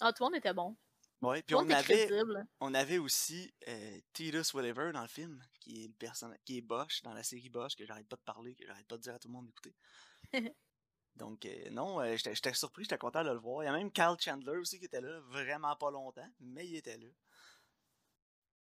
Ah, 0.00 0.12
tout 0.12 0.24
le 0.24 0.30
monde 0.30 0.36
était 0.36 0.54
bon. 0.54 0.76
Puis 1.46 1.54
on 1.54 1.68
avait, 1.70 2.08
on 2.60 2.74
avait 2.74 2.98
aussi 2.98 3.52
euh, 3.68 3.98
Titus 4.12 4.54
Whatever 4.54 4.92
dans 4.92 5.02
le 5.02 5.08
film, 5.08 5.42
qui 5.60 5.84
est 5.84 5.88
le 5.88 5.94
personnage, 5.94 6.38
qui 6.44 6.58
est 6.58 6.62
Bosch 6.62 7.02
dans 7.02 7.14
la 7.14 7.22
série 7.22 7.48
Bosch, 7.48 7.76
que 7.76 7.84
j'arrête 7.84 8.08
pas 8.08 8.16
de 8.16 8.22
parler, 8.22 8.54
que 8.54 8.66
j'arrête 8.66 8.86
pas 8.86 8.96
de 8.96 9.02
dire 9.02 9.14
à 9.14 9.18
tout 9.18 9.28
le 9.28 9.34
monde 9.34 9.46
d'écouter. 9.46 9.74
Donc, 11.16 11.46
euh, 11.46 11.70
non, 11.70 12.00
euh, 12.00 12.16
j'étais 12.16 12.54
surpris, 12.54 12.84
j'étais 12.84 12.98
content 12.98 13.22
de 13.22 13.30
le 13.30 13.38
voir. 13.38 13.62
Il 13.62 13.66
y 13.66 13.68
a 13.68 13.72
même 13.72 13.92
Carl 13.92 14.16
Chandler 14.20 14.56
aussi 14.56 14.78
qui 14.78 14.86
était 14.86 15.00
là, 15.00 15.20
vraiment 15.28 15.76
pas 15.76 15.90
longtemps, 15.90 16.28
mais 16.40 16.66
il 16.66 16.76
était 16.76 16.98
là. 16.98 17.08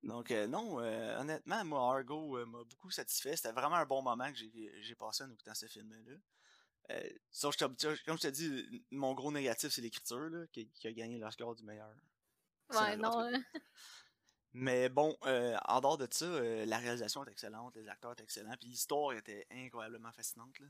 Donc, 0.03 0.31
non, 0.31 0.81
euh, 0.81 1.19
honnêtement, 1.21 1.65
moi, 1.65 1.95
Argo 1.95 2.45
m'a 2.45 2.65
beaucoup 2.65 2.91
satisfait. 2.91 3.37
C'était 3.37 3.53
vraiment 3.53 3.77
un 3.77 3.87
bon 3.87 4.03
moment 4.03 4.31
que 4.31 4.39
j'ai 4.81 4.95
passé 4.97 5.25
en 5.25 5.31
écoutant 5.31 5.55
ce 5.55 5.67
film-là. 5.67 6.17
Euh, 6.91 7.11
sauf 7.31 7.57
que 7.57 7.65
comme 8.05 8.19
je 8.19 8.23
te 8.23 8.29
dis, 8.29 8.85
mon 8.91 9.15
gros 9.15 9.33
négatif, 9.33 9.73
c'est 9.73 9.81
l'écriture, 9.81 10.31
qui, 10.53 10.71
qui 10.73 10.87
a 10.87 10.93
gagné 10.93 11.19
le 11.19 11.31
score 11.31 11.55
du 11.55 11.65
meilleur. 11.65 11.95
Ouais, 12.71 12.97
non. 12.97 13.21
euh, 13.21 13.33
Mais 14.53 14.89
bon, 14.89 15.17
euh, 15.25 15.57
en 15.67 15.81
dehors 15.81 15.99
de 15.99 16.07
ça, 16.11 16.25
euh, 16.27 16.65
la 16.67 16.79
réalisation 16.79 17.25
est 17.25 17.31
excellente, 17.31 17.75
les 17.75 17.89
acteurs 17.89 18.13
étaient 18.13 18.23
excellents, 18.23 18.55
puis 18.59 18.69
l'histoire 18.69 19.13
était 19.13 19.47
incroyablement 19.51 20.13
fascinante. 20.13 20.57
Là. 20.61 20.67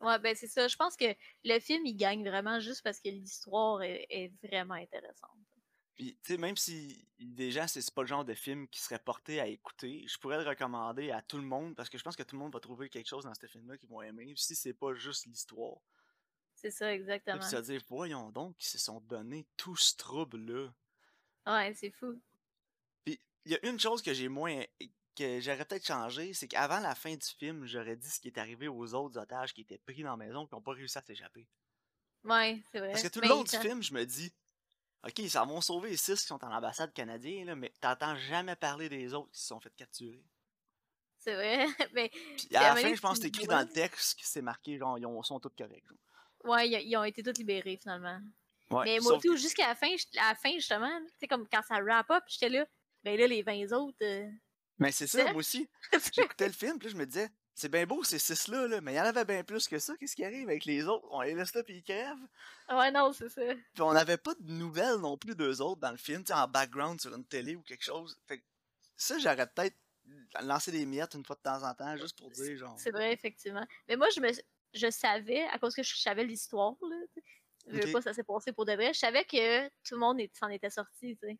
Ouais, 0.00 0.18
ben 0.18 0.34
c'est 0.34 0.46
ça. 0.46 0.68
Je 0.68 0.76
pense 0.76 0.96
que 0.96 1.14
le 1.44 1.60
film, 1.60 1.84
il 1.84 1.96
gagne 1.96 2.26
vraiment 2.26 2.60
juste 2.60 2.82
parce 2.82 3.00
que 3.00 3.08
l'histoire 3.08 3.82
est, 3.82 4.06
est 4.08 4.32
vraiment 4.42 4.74
intéressante. 4.74 5.36
Puis, 5.94 6.18
tu 6.22 6.34
sais, 6.34 6.38
même 6.38 6.56
si 6.56 7.08
des 7.18 7.50
gens, 7.50 7.66
c'est 7.66 7.94
pas 7.94 8.02
le 8.02 8.06
genre 8.06 8.24
de 8.24 8.34
film 8.34 8.68
qui 8.68 8.80
serait 8.80 8.98
porté 8.98 9.40
à 9.40 9.46
écouter, 9.46 10.04
je 10.06 10.18
pourrais 10.18 10.42
le 10.42 10.48
recommander 10.48 11.10
à 11.10 11.22
tout 11.22 11.38
le 11.38 11.44
monde 11.44 11.74
parce 11.74 11.88
que 11.88 11.96
je 11.96 12.04
pense 12.04 12.16
que 12.16 12.22
tout 12.22 12.36
le 12.36 12.40
monde 12.40 12.52
va 12.52 12.60
trouver 12.60 12.90
quelque 12.90 13.08
chose 13.08 13.24
dans 13.24 13.34
ce 13.34 13.46
film-là 13.46 13.78
qu'ils 13.78 13.88
vont 13.88 14.02
aimer, 14.02 14.34
si 14.36 14.54
c'est 14.54 14.74
pas 14.74 14.92
juste 14.92 15.24
l'histoire. 15.24 15.78
C'est 16.54 16.70
ça, 16.70 16.92
exactement. 16.92 17.38
Puis 17.38 17.48
se 17.48 17.56
dire, 17.56 17.80
voyons 17.88 18.30
donc, 18.30 18.62
ils 18.62 18.68
se 18.68 18.78
sont 18.78 19.00
donné 19.00 19.46
tout 19.56 19.76
ce 19.76 19.96
trouble-là. 19.96 20.70
Ouais, 21.46 21.72
c'est 21.74 21.90
fou. 21.90 22.20
Puis, 23.04 23.20
il 23.44 23.52
y 23.52 23.54
a 23.54 23.66
une 23.66 23.78
chose 23.78 24.02
que 24.02 24.12
j'ai 24.12 24.28
moins. 24.28 24.62
que 25.16 25.40
j'aurais 25.40 25.64
peut-être 25.64 25.86
changé, 25.86 26.34
c'est 26.34 26.46
qu'avant 26.48 26.78
la 26.80 26.94
fin 26.94 27.14
du 27.14 27.26
film, 27.26 27.64
j'aurais 27.66 27.96
dit 27.96 28.10
ce 28.10 28.20
qui 28.20 28.28
est 28.28 28.36
arrivé 28.38 28.68
aux 28.68 28.92
autres 28.94 29.18
otages 29.18 29.54
qui 29.54 29.62
étaient 29.62 29.78
pris 29.78 30.02
dans 30.02 30.10
la 30.10 30.16
maison 30.18 30.44
et 30.44 30.48
qui 30.48 30.54
n'ont 30.54 30.60
pas 30.60 30.72
réussi 30.72 30.98
à 30.98 31.02
s'échapper. 31.02 31.48
Ouais, 32.24 32.60
c'est 32.70 32.80
vrai. 32.80 32.90
Parce 32.90 33.02
que 33.02 33.08
tout 33.08 33.20
le 33.20 33.28
long 33.28 33.42
du 33.42 33.56
film, 33.56 33.82
je 33.82 33.94
me 33.94 34.04
dis, 34.04 34.30
ok, 35.06 35.22
ça 35.28 35.44
vont 35.44 35.60
sauver 35.62 35.90
les 35.90 35.96
six 35.96 36.20
qui 36.20 36.26
sont 36.26 36.44
en 36.44 36.52
ambassade 36.52 36.92
canadienne, 36.92 37.46
là, 37.46 37.56
mais 37.56 37.72
t'entends 37.80 38.14
jamais 38.16 38.56
parler 38.56 38.88
des 38.90 39.14
autres 39.14 39.30
qui 39.30 39.40
se 39.40 39.46
sont 39.46 39.60
fait 39.60 39.74
capturer. 39.74 40.22
C'est 41.18 41.34
vrai. 41.34 41.66
Mais 41.94 42.10
Puis 42.10 42.54
à 42.54 42.74
la 42.74 42.76
fin, 42.76 42.94
je 42.94 43.00
pense 43.00 43.16
que 43.16 43.22
c'est 43.22 43.28
écrit 43.28 43.46
dans 43.46 43.60
le 43.60 43.68
texte 43.68 44.20
que 44.20 44.26
c'est 44.26 44.42
marqué, 44.42 44.76
genre, 44.76 44.98
ils 44.98 45.06
ont- 45.06 45.22
sont 45.22 45.40
tous 45.40 45.48
corrects. 45.56 45.86
genre. 45.88 46.52
ouais, 46.52 46.68
ils 46.68 46.96
ont 46.96 47.04
été 47.04 47.22
tous 47.22 47.38
libérés 47.38 47.78
finalement. 47.78 48.20
Ouais, 48.70 48.84
Mais 48.84 48.98
moi 49.00 49.18
tout, 49.22 49.36
jusqu'à 49.36 49.68
la 49.68 49.74
fin, 49.74 49.88
à 50.18 50.30
la 50.30 50.34
fin 50.34 50.52
justement, 50.54 51.00
tu 51.06 51.12
sais, 51.20 51.28
comme 51.28 51.46
quand 51.48 51.62
ça 51.62 51.80
wrap 51.80 52.10
up, 52.10 52.24
j'étais 52.26 52.48
là, 52.48 52.66
ben 53.04 53.18
là, 53.18 53.26
les 53.26 53.42
20 53.42 53.72
autres. 53.72 53.96
euh, 54.02 54.28
Mais 54.78 54.90
c'est 54.92 55.06
ça, 55.06 55.24
moi 55.24 55.36
aussi. 55.36 55.68
J'écoutais 56.12 56.48
le 56.48 56.52
film, 56.52 56.78
puis 56.78 56.88
là, 56.88 56.92
je 56.92 56.98
me 56.98 57.06
disais, 57.06 57.30
c'est 57.54 57.68
bien 57.70 57.86
beau 57.86 58.02
ces 58.02 58.18
six-là, 58.18 58.66
là, 58.66 58.80
mais 58.80 58.92
il 58.94 58.96
y 58.96 59.00
en 59.00 59.04
avait 59.04 59.24
bien 59.24 59.44
plus 59.44 59.68
que 59.68 59.78
ça. 59.78 59.96
Qu'est-ce 59.96 60.16
qui 60.16 60.24
arrive 60.24 60.48
avec 60.48 60.64
les 60.64 60.84
autres? 60.86 61.06
On 61.10 61.20
les 61.20 61.34
laisse 61.34 61.54
là, 61.54 61.62
puis 61.62 61.76
ils 61.76 61.82
crèvent. 61.82 62.16
ouais, 62.70 62.90
non, 62.90 63.12
c'est 63.12 63.28
ça. 63.28 63.42
Puis 63.72 63.82
on 63.82 63.92
n'avait 63.92 64.18
pas 64.18 64.34
de 64.34 64.52
nouvelles 64.52 64.96
non 64.96 65.16
plus 65.16 65.36
d'eux 65.36 65.60
autres 65.62 65.80
dans 65.80 65.92
le 65.92 65.96
film, 65.96 66.22
tu 66.24 66.32
sais, 66.32 66.38
en 66.38 66.48
background 66.48 67.00
sur 67.00 67.14
une 67.14 67.24
télé 67.24 67.54
ou 67.54 67.62
quelque 67.62 67.84
chose. 67.84 68.18
Fait 68.26 68.38
que 68.38 68.44
ça, 68.96 69.18
j'aurais 69.18 69.46
peut-être 69.46 69.76
lancé 70.42 70.72
des 70.72 70.84
miettes 70.86 71.14
une 71.14 71.24
fois 71.24 71.36
de 71.36 71.42
temps 71.42 71.62
en 71.62 71.74
temps, 71.74 71.96
juste 71.96 72.18
pour 72.18 72.30
dire, 72.30 72.56
genre. 72.58 72.74
C'est 72.78 72.90
vrai, 72.90 73.12
effectivement. 73.12 73.66
Mais 73.88 73.96
moi, 73.96 74.08
je 74.14 74.20
me 74.20 74.30
je 74.74 74.90
savais, 74.90 75.44
à 75.44 75.58
cause 75.58 75.74
que 75.74 75.82
je 75.82 75.96
savais 75.96 76.24
l'histoire, 76.24 76.74
je 77.66 77.76
veux 77.76 77.84
Ok. 77.86 77.92
pas 77.92 78.02
ça 78.02 78.12
s'est 78.14 78.24
passé 78.24 78.52
pour 78.52 78.64
de 78.64 78.72
vrai, 78.72 78.92
je 78.94 78.98
savais 78.98 79.24
que 79.24 79.66
tout 79.68 79.94
le 79.94 79.98
monde 79.98 80.20
s'en 80.32 80.48
était 80.48 80.70
sorti, 80.70 81.16
tu 81.20 81.28
sais. 81.28 81.38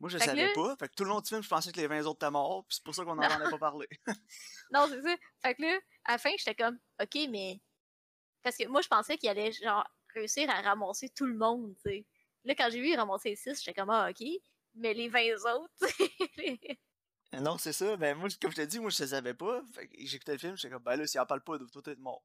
Moi, 0.00 0.10
je 0.10 0.18
Fait 0.18 0.24
savais 0.24 0.46
là- 0.46 0.52
pas. 0.54 0.76
Fait 0.80 0.88
que 0.88 0.94
tout 0.96 1.04
le 1.04 1.10
long 1.10 1.20
du 1.20 1.28
film, 1.28 1.42
je 1.42 1.48
pensais 1.48 1.70
que 1.70 1.76
les 1.80 1.86
20 1.86 2.00
autres 2.06 2.16
étaient 2.24 2.30
morts, 2.30 2.64
puis 2.66 2.76
c'est 2.76 2.84
pour 2.84 2.94
ça 2.94 3.04
qu'on 3.04 3.14
n'en 3.16 3.22
entendait 3.22 3.50
pas 3.50 3.58
parler. 3.58 3.88
Non, 4.72 4.86
c'est 4.88 5.00
ça. 5.02 5.16
Fait 5.42 5.54
que 5.54 5.62
là, 5.62 5.78
à 6.04 6.12
la 6.12 6.18
fin, 6.18 6.30
j'étais 6.36 6.54
comme, 6.56 6.78
OK, 7.00 7.18
mais. 7.30 7.60
Parce 8.42 8.56
que 8.56 8.66
moi, 8.66 8.80
je 8.80 8.88
pensais 8.88 9.16
qu'il 9.16 9.28
allait, 9.28 9.52
genre, 9.52 9.86
réussir 10.14 10.50
à 10.50 10.60
ramasser 10.60 11.08
tout 11.10 11.26
le 11.26 11.36
monde, 11.36 11.74
tu 11.84 11.90
sais. 11.90 12.06
Là, 12.44 12.54
quand 12.56 12.68
j'ai 12.70 12.80
vu 12.80 12.88
il 12.88 12.96
ramasser 12.96 13.30
les 13.30 13.36
6, 13.36 13.62
j'étais 13.62 13.74
comme, 13.80 13.90
ah, 13.90 14.10
OK. 14.10 14.26
Mais 14.74 14.92
les 14.94 15.08
20 15.08 15.20
autres, 15.54 15.70
non, 17.34 17.56
c'est 17.58 17.72
ça. 17.72 17.96
Mais 17.96 18.14
moi, 18.14 18.28
comme 18.40 18.50
je 18.50 18.56
te 18.56 18.62
dis, 18.62 18.78
moi, 18.80 18.90
je 18.90 19.02
le 19.02 19.08
savais 19.08 19.34
pas. 19.34 19.62
Fait 19.74 19.86
que 19.88 19.94
j'écoutais 19.98 20.32
le 20.32 20.38
film, 20.38 20.56
j'étais 20.56 20.72
comme, 20.72 20.82
ben 20.82 20.96
là, 20.96 21.06
s'il 21.06 21.20
en 21.20 21.26
parle 21.26 21.42
pas, 21.44 21.54
ils 21.54 21.58
doivent 21.58 21.70
tous 21.70 21.90
être 21.90 21.98
morts. 21.98 22.24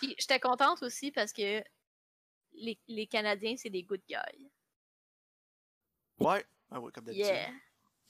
Puis 0.00 0.14
j'étais 0.18 0.40
contente 0.40 0.82
aussi 0.82 1.12
parce 1.12 1.32
que 1.32 1.62
les, 2.54 2.78
les 2.88 3.06
Canadiens, 3.06 3.56
c'est 3.56 3.70
des 3.70 3.82
good 3.82 4.02
guys. 4.08 4.50
Ouais. 6.18 6.44
Ouais, 6.70 6.78
ouais, 6.78 6.92
comme 6.92 7.04
d'habitude. 7.04 7.26
Yeah. 7.26 7.52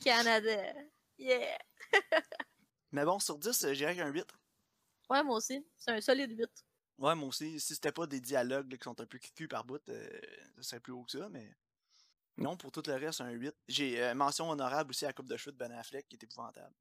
Canada. 0.03 0.75
Yeah. 1.19 1.59
Mais 2.93 3.05
bon, 3.05 3.19
sur 3.19 3.39
10, 3.39 3.65
euh, 3.65 3.75
j'irais 3.75 3.97
qu'un 3.97 4.09
8. 4.09 4.27
Ouais, 5.11 5.23
moi 5.23 5.37
aussi. 5.37 5.65
C'est 5.77 5.91
un 5.91 6.01
solide 6.01 6.39
8. 6.39 6.49
Ouais, 6.99 7.15
moi 7.15 7.29
aussi. 7.29 7.59
Si 7.59 7.75
c'était 7.75 7.93
pas 7.93 8.07
des 8.07 8.21
dialogues 8.21 8.71
là, 8.71 8.77
qui 8.77 8.85
sont 8.85 9.01
un 9.01 9.07
peu 9.07 9.19
cucu 9.19 9.49
par 9.49 9.65
bout, 9.65 9.81
euh, 9.89 10.21
ça 10.57 10.63
serait 10.63 10.81
plus 10.81 10.93
haut 10.93 11.05
que 11.05 11.13
ça, 11.19 11.29
mais. 11.31 11.55
Non, 12.39 12.57
pour 12.57 12.73
tout 12.73 12.83
le 12.87 12.95
reste, 12.95 13.21
un 13.21 13.31
8. 13.31 13.55
J'ai 13.69 14.03
euh, 14.03 14.15
mention 14.15 14.49
honorable 14.49 14.91
aussi 14.91 15.05
à 15.05 15.09
la 15.09 15.13
coupe 15.13 15.29
de 15.29 15.37
de 15.37 15.57
Ben 15.57 15.73
Affleck, 15.73 16.09
qui 16.09 16.17
est 16.17 16.25
épouvantable. 16.25 16.75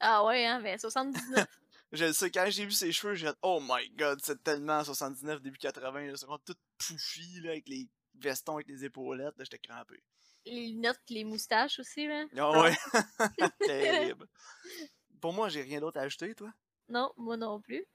Ah 0.00 0.24
ouais, 0.24 0.46
hein, 0.46 0.60
mais 0.60 0.78
79. 0.78 1.46
Je 1.94 2.06
le 2.06 2.12
sais, 2.12 2.28
quand 2.28 2.46
j'ai 2.50 2.64
vu 2.64 2.72
ses 2.72 2.90
cheveux, 2.90 3.14
j'ai 3.14 3.28
dit, 3.28 3.38
oh 3.42 3.60
my 3.62 3.88
god, 3.90 4.20
c'est 4.20 4.42
tellement 4.42 4.82
79, 4.82 5.40
début 5.40 5.58
80, 5.58 6.06
là, 6.06 6.16
c'est 6.16 6.26
vraiment 6.26 6.42
tout 6.44 6.56
pouffi, 6.76 7.40
là, 7.40 7.50
avec 7.50 7.68
les 7.68 7.88
vestons, 8.16 8.54
avec 8.54 8.66
les 8.66 8.84
épaulettes, 8.84 9.36
là, 9.38 9.44
j'étais 9.44 9.60
crampé. 9.60 10.02
les 10.44 10.66
lunettes 10.68 11.00
les 11.08 11.22
moustaches 11.22 11.78
aussi, 11.78 12.08
là. 12.08 12.24
Ah 12.36 12.62
ouais, 12.62 12.74
terrible. 13.60 14.26
Pour 15.20 15.32
moi, 15.32 15.48
j'ai 15.48 15.62
rien 15.62 15.80
d'autre 15.80 15.98
à 15.98 16.02
ajouter, 16.02 16.34
toi? 16.34 16.52
Non, 16.88 17.12
moi 17.16 17.36
non 17.36 17.60
plus. 17.60 17.86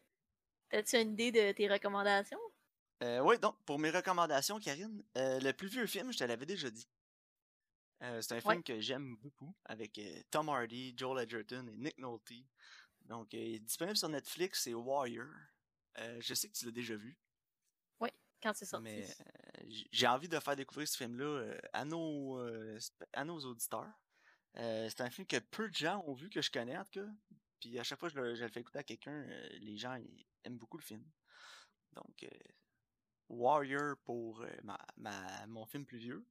T'as-tu 0.69 0.97
une 0.97 1.11
idée 1.11 1.31
de 1.31 1.51
tes 1.51 1.67
recommandations? 1.67 2.39
Euh, 3.03 3.19
oui, 3.19 3.37
donc, 3.39 3.55
pour 3.65 3.79
mes 3.79 3.89
recommandations, 3.89 4.59
Karine, 4.59 5.03
euh, 5.17 5.39
le 5.39 5.51
plus 5.51 5.67
vieux 5.67 5.87
film, 5.87 6.13
je 6.13 6.19
te 6.19 6.23
l'avais 6.23 6.45
déjà 6.45 6.69
dit. 6.69 6.87
Euh, 8.01 8.21
c'est 8.21 8.35
un 8.35 8.41
film 8.41 8.63
que 8.63 8.79
j'aime 8.79 9.17
beaucoup, 9.17 9.53
avec 9.65 9.99
Tom 10.31 10.47
Hardy, 10.47 10.93
Joel 10.95 11.23
Edgerton 11.23 11.67
et 11.67 11.77
Nick 11.77 11.97
Nolte. 11.97 12.31
Donc, 13.09 13.33
euh, 13.33 13.37
il 13.37 13.55
est 13.55 13.59
disponible 13.59 13.97
sur 13.97 14.07
Netflix, 14.07 14.61
c'est 14.63 14.73
Warrior. 14.73 15.25
Euh, 15.97 16.17
je 16.21 16.33
sais 16.33 16.47
que 16.47 16.53
tu 16.53 16.65
l'as 16.65 16.71
déjà 16.71 16.95
vu, 16.95 17.17
Quand 18.41 18.53
c'est 18.53 18.65
sorti. 18.65 18.83
mais 18.85 19.03
euh, 19.03 19.63
j'ai 19.91 20.07
envie 20.07 20.29
de 20.29 20.39
faire 20.39 20.55
découvrir 20.55 20.87
ce 20.87 20.95
film-là 20.95 21.25
euh, 21.25 21.59
à, 21.73 21.83
nos, 21.83 22.39
à 23.11 23.25
nos 23.25 23.39
auditeurs. 23.41 23.91
C'est 24.55 25.01
un 25.01 25.09
film 25.09 25.27
que 25.27 25.39
peu 25.39 25.69
de 25.69 25.75
gens 25.75 26.01
ont 26.07 26.13
vu, 26.13 26.29
que 26.29 26.41
je 26.41 26.49
connais 26.49 26.77
en 26.77 26.85
tout 26.85 27.01
cas. 27.01 27.07
Puis 27.59 27.77
à 27.77 27.83
chaque 27.83 27.99
fois 27.99 28.09
que 28.09 28.15
je 28.15 28.21
le, 28.21 28.35
je 28.35 28.43
le 28.45 28.49
fais 28.49 28.61
écouter 28.61 28.79
à 28.79 28.83
quelqu'un, 28.83 29.25
les 29.59 29.75
gens 29.77 29.95
ils 29.95 30.25
aiment 30.45 30.57
beaucoup 30.57 30.77
le 30.77 30.83
film. 30.83 31.03
Donc, 31.93 32.23
euh, 32.23 32.29
Warrior 33.27 33.97
pour 34.05 34.45
ma, 34.63 34.77
ma- 34.97 35.47
mon 35.47 35.65
film 35.65 35.85
plus 35.85 35.97
vieux. 35.99 36.25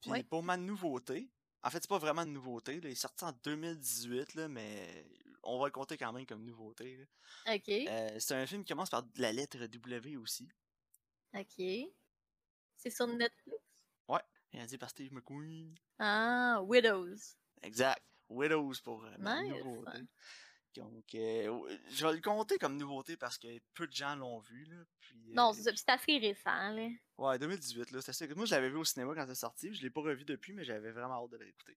Puis 0.00 0.10
pour 0.24 0.42
ma 0.42 0.56
nouveauté, 0.56 1.30
en 1.62 1.70
fait, 1.70 1.80
c'est 1.82 1.88
pas 1.88 1.98
vraiment 1.98 2.22
une 2.22 2.32
nouveauté. 2.32 2.80
là, 2.80 2.88
il 2.88 2.92
est 2.92 2.94
sorti 2.94 3.24
en 3.24 3.32
2018, 3.32 4.34
là, 4.34 4.48
mais 4.48 5.06
on 5.46 5.58
va 5.58 5.66
le 5.66 5.72
compter 5.72 5.96
quand 5.96 6.12
même 6.12 6.26
comme 6.26 6.44
nouveauté. 6.44 6.96
là. 6.96 7.54
Ok. 7.54 7.68
Euh, 7.68 8.16
c'est 8.18 8.34
un 8.34 8.46
film 8.46 8.64
qui 8.64 8.72
commence 8.72 8.90
par 8.90 9.04
la 9.16 9.32
lettre 9.32 9.58
W 9.66 10.16
aussi. 10.16 10.48
Ok. 11.34 11.54
C'est 12.76 12.90
sur 12.90 13.06
Netflix? 13.06 13.56
Réalisé 14.52 14.78
par 14.78 14.88
Steve 14.90 15.12
McQueen. 15.12 15.74
Ah, 15.98 16.60
Widows. 16.62 17.16
Exact. 17.62 18.02
Widows 18.28 18.74
pour 18.82 19.04
euh, 19.04 19.10
Nice. 19.18 19.50
nouveauté. 19.64 19.98
Donc, 20.76 21.14
euh, 21.14 21.48
ouais, 21.48 21.78
je 21.90 22.06
vais 22.06 22.12
le 22.14 22.20
compter 22.20 22.56
comme 22.58 22.76
nouveauté 22.76 23.16
parce 23.16 23.38
que 23.38 23.48
peu 23.74 23.86
de 23.86 23.92
gens 23.92 24.14
l'ont 24.14 24.38
vu. 24.38 24.64
Là, 24.66 24.76
puis, 25.00 25.32
Non, 25.34 25.50
euh, 25.50 25.52
c'est 25.74 25.88
assez 25.88 26.18
récent, 26.18 26.70
là. 26.72 26.88
Ouais, 27.18 27.38
2018, 27.38 27.90
là. 27.90 28.00
c'est 28.00 28.10
assez- 28.10 28.28
Moi, 28.34 28.46
je 28.46 28.54
l'avais 28.54 28.70
vu 28.70 28.76
au 28.76 28.84
cinéma 28.84 29.14
quand 29.14 29.26
c'est 29.26 29.34
sorti. 29.34 29.74
Je 29.74 29.82
l'ai 29.82 29.90
pas 29.90 30.00
revu 30.02 30.24
depuis, 30.24 30.52
mais 30.52 30.64
j'avais 30.64 30.92
vraiment 30.92 31.22
hâte 31.24 31.30
de 31.32 31.36
le 31.38 31.44
réécouter. 31.44 31.76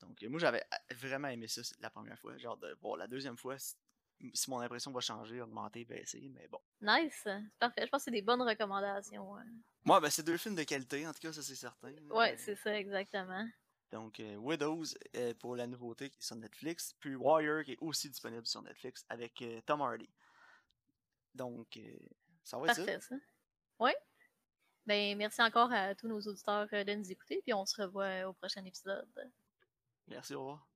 Donc, 0.00 0.22
euh, 0.22 0.28
moi, 0.28 0.38
j'avais 0.38 0.62
vraiment 0.94 1.28
aimé 1.28 1.48
ça 1.48 1.62
la 1.80 1.90
première 1.90 2.18
fois. 2.18 2.36
Genre, 2.36 2.56
de, 2.56 2.74
bon, 2.80 2.96
la 2.96 3.06
deuxième 3.06 3.36
fois, 3.36 3.56
si, 3.58 4.50
mon 4.50 4.60
impression 4.60 4.90
va 4.92 5.00
changer, 5.00 5.40
augmenter, 5.40 5.84
baisser, 5.84 6.30
mais 6.34 6.48
bon. 6.48 6.60
Nice. 6.80 7.20
C'est 7.22 7.40
parfait. 7.58 7.82
Je 7.84 7.90
pense 7.90 8.00
que 8.00 8.04
c'est 8.06 8.10
des 8.10 8.22
bonnes 8.22 8.42
recommandations. 8.42 9.32
Ouais, 9.32 9.42
Moi, 9.84 10.00
ben, 10.00 10.10
c'est 10.10 10.22
deux 10.22 10.36
films 10.36 10.54
de 10.54 10.64
qualité, 10.64 11.06
en 11.06 11.12
tout 11.12 11.20
cas, 11.20 11.32
ça, 11.32 11.42
c'est 11.42 11.54
certain. 11.54 11.90
là. 11.90 12.14
ouais 12.14 12.32
Euh, 12.32 12.36
c'est 12.38 12.56
ça, 12.56 12.76
exactement. 12.76 13.46
Donc, 13.92 14.18
euh, 14.20 14.36
Widows 14.36 14.84
euh, 15.14 15.32
pour 15.34 15.56
la 15.56 15.66
nouveauté 15.66 16.10
qui 16.10 16.18
est 16.18 16.24
sur 16.24 16.36
Netflix, 16.36 16.94
puis 16.98 17.14
Warrior 17.14 17.64
qui 17.64 17.72
est 17.72 17.78
aussi 17.80 18.10
disponible 18.10 18.46
sur 18.46 18.62
Netflix 18.62 19.04
avec 19.08 19.42
Tom 19.64 19.80
Hardy. 19.80 20.10
Donc, 21.34 21.78
ça 22.42 22.58
va 22.58 22.66
être 22.66 22.76
ça. 22.76 22.84
Parfait, 22.84 23.00
ça. 23.00 23.14
Ouais. 23.78 23.96
Ben, 24.86 25.16
merci 25.16 25.42
encore 25.42 25.72
à 25.72 25.94
tous 25.94 26.08
nos 26.08 26.20
auditeurs 26.20 26.68
de 26.68 26.94
nous 26.94 27.10
écouter, 27.10 27.40
puis 27.42 27.52
on 27.52 27.66
se 27.66 27.80
revoit 27.80 28.28
au 28.28 28.32
prochain 28.32 28.64
épisode. 28.64 29.08
Merci, 30.08 30.34
au 30.34 30.40
revoir. 30.40 30.66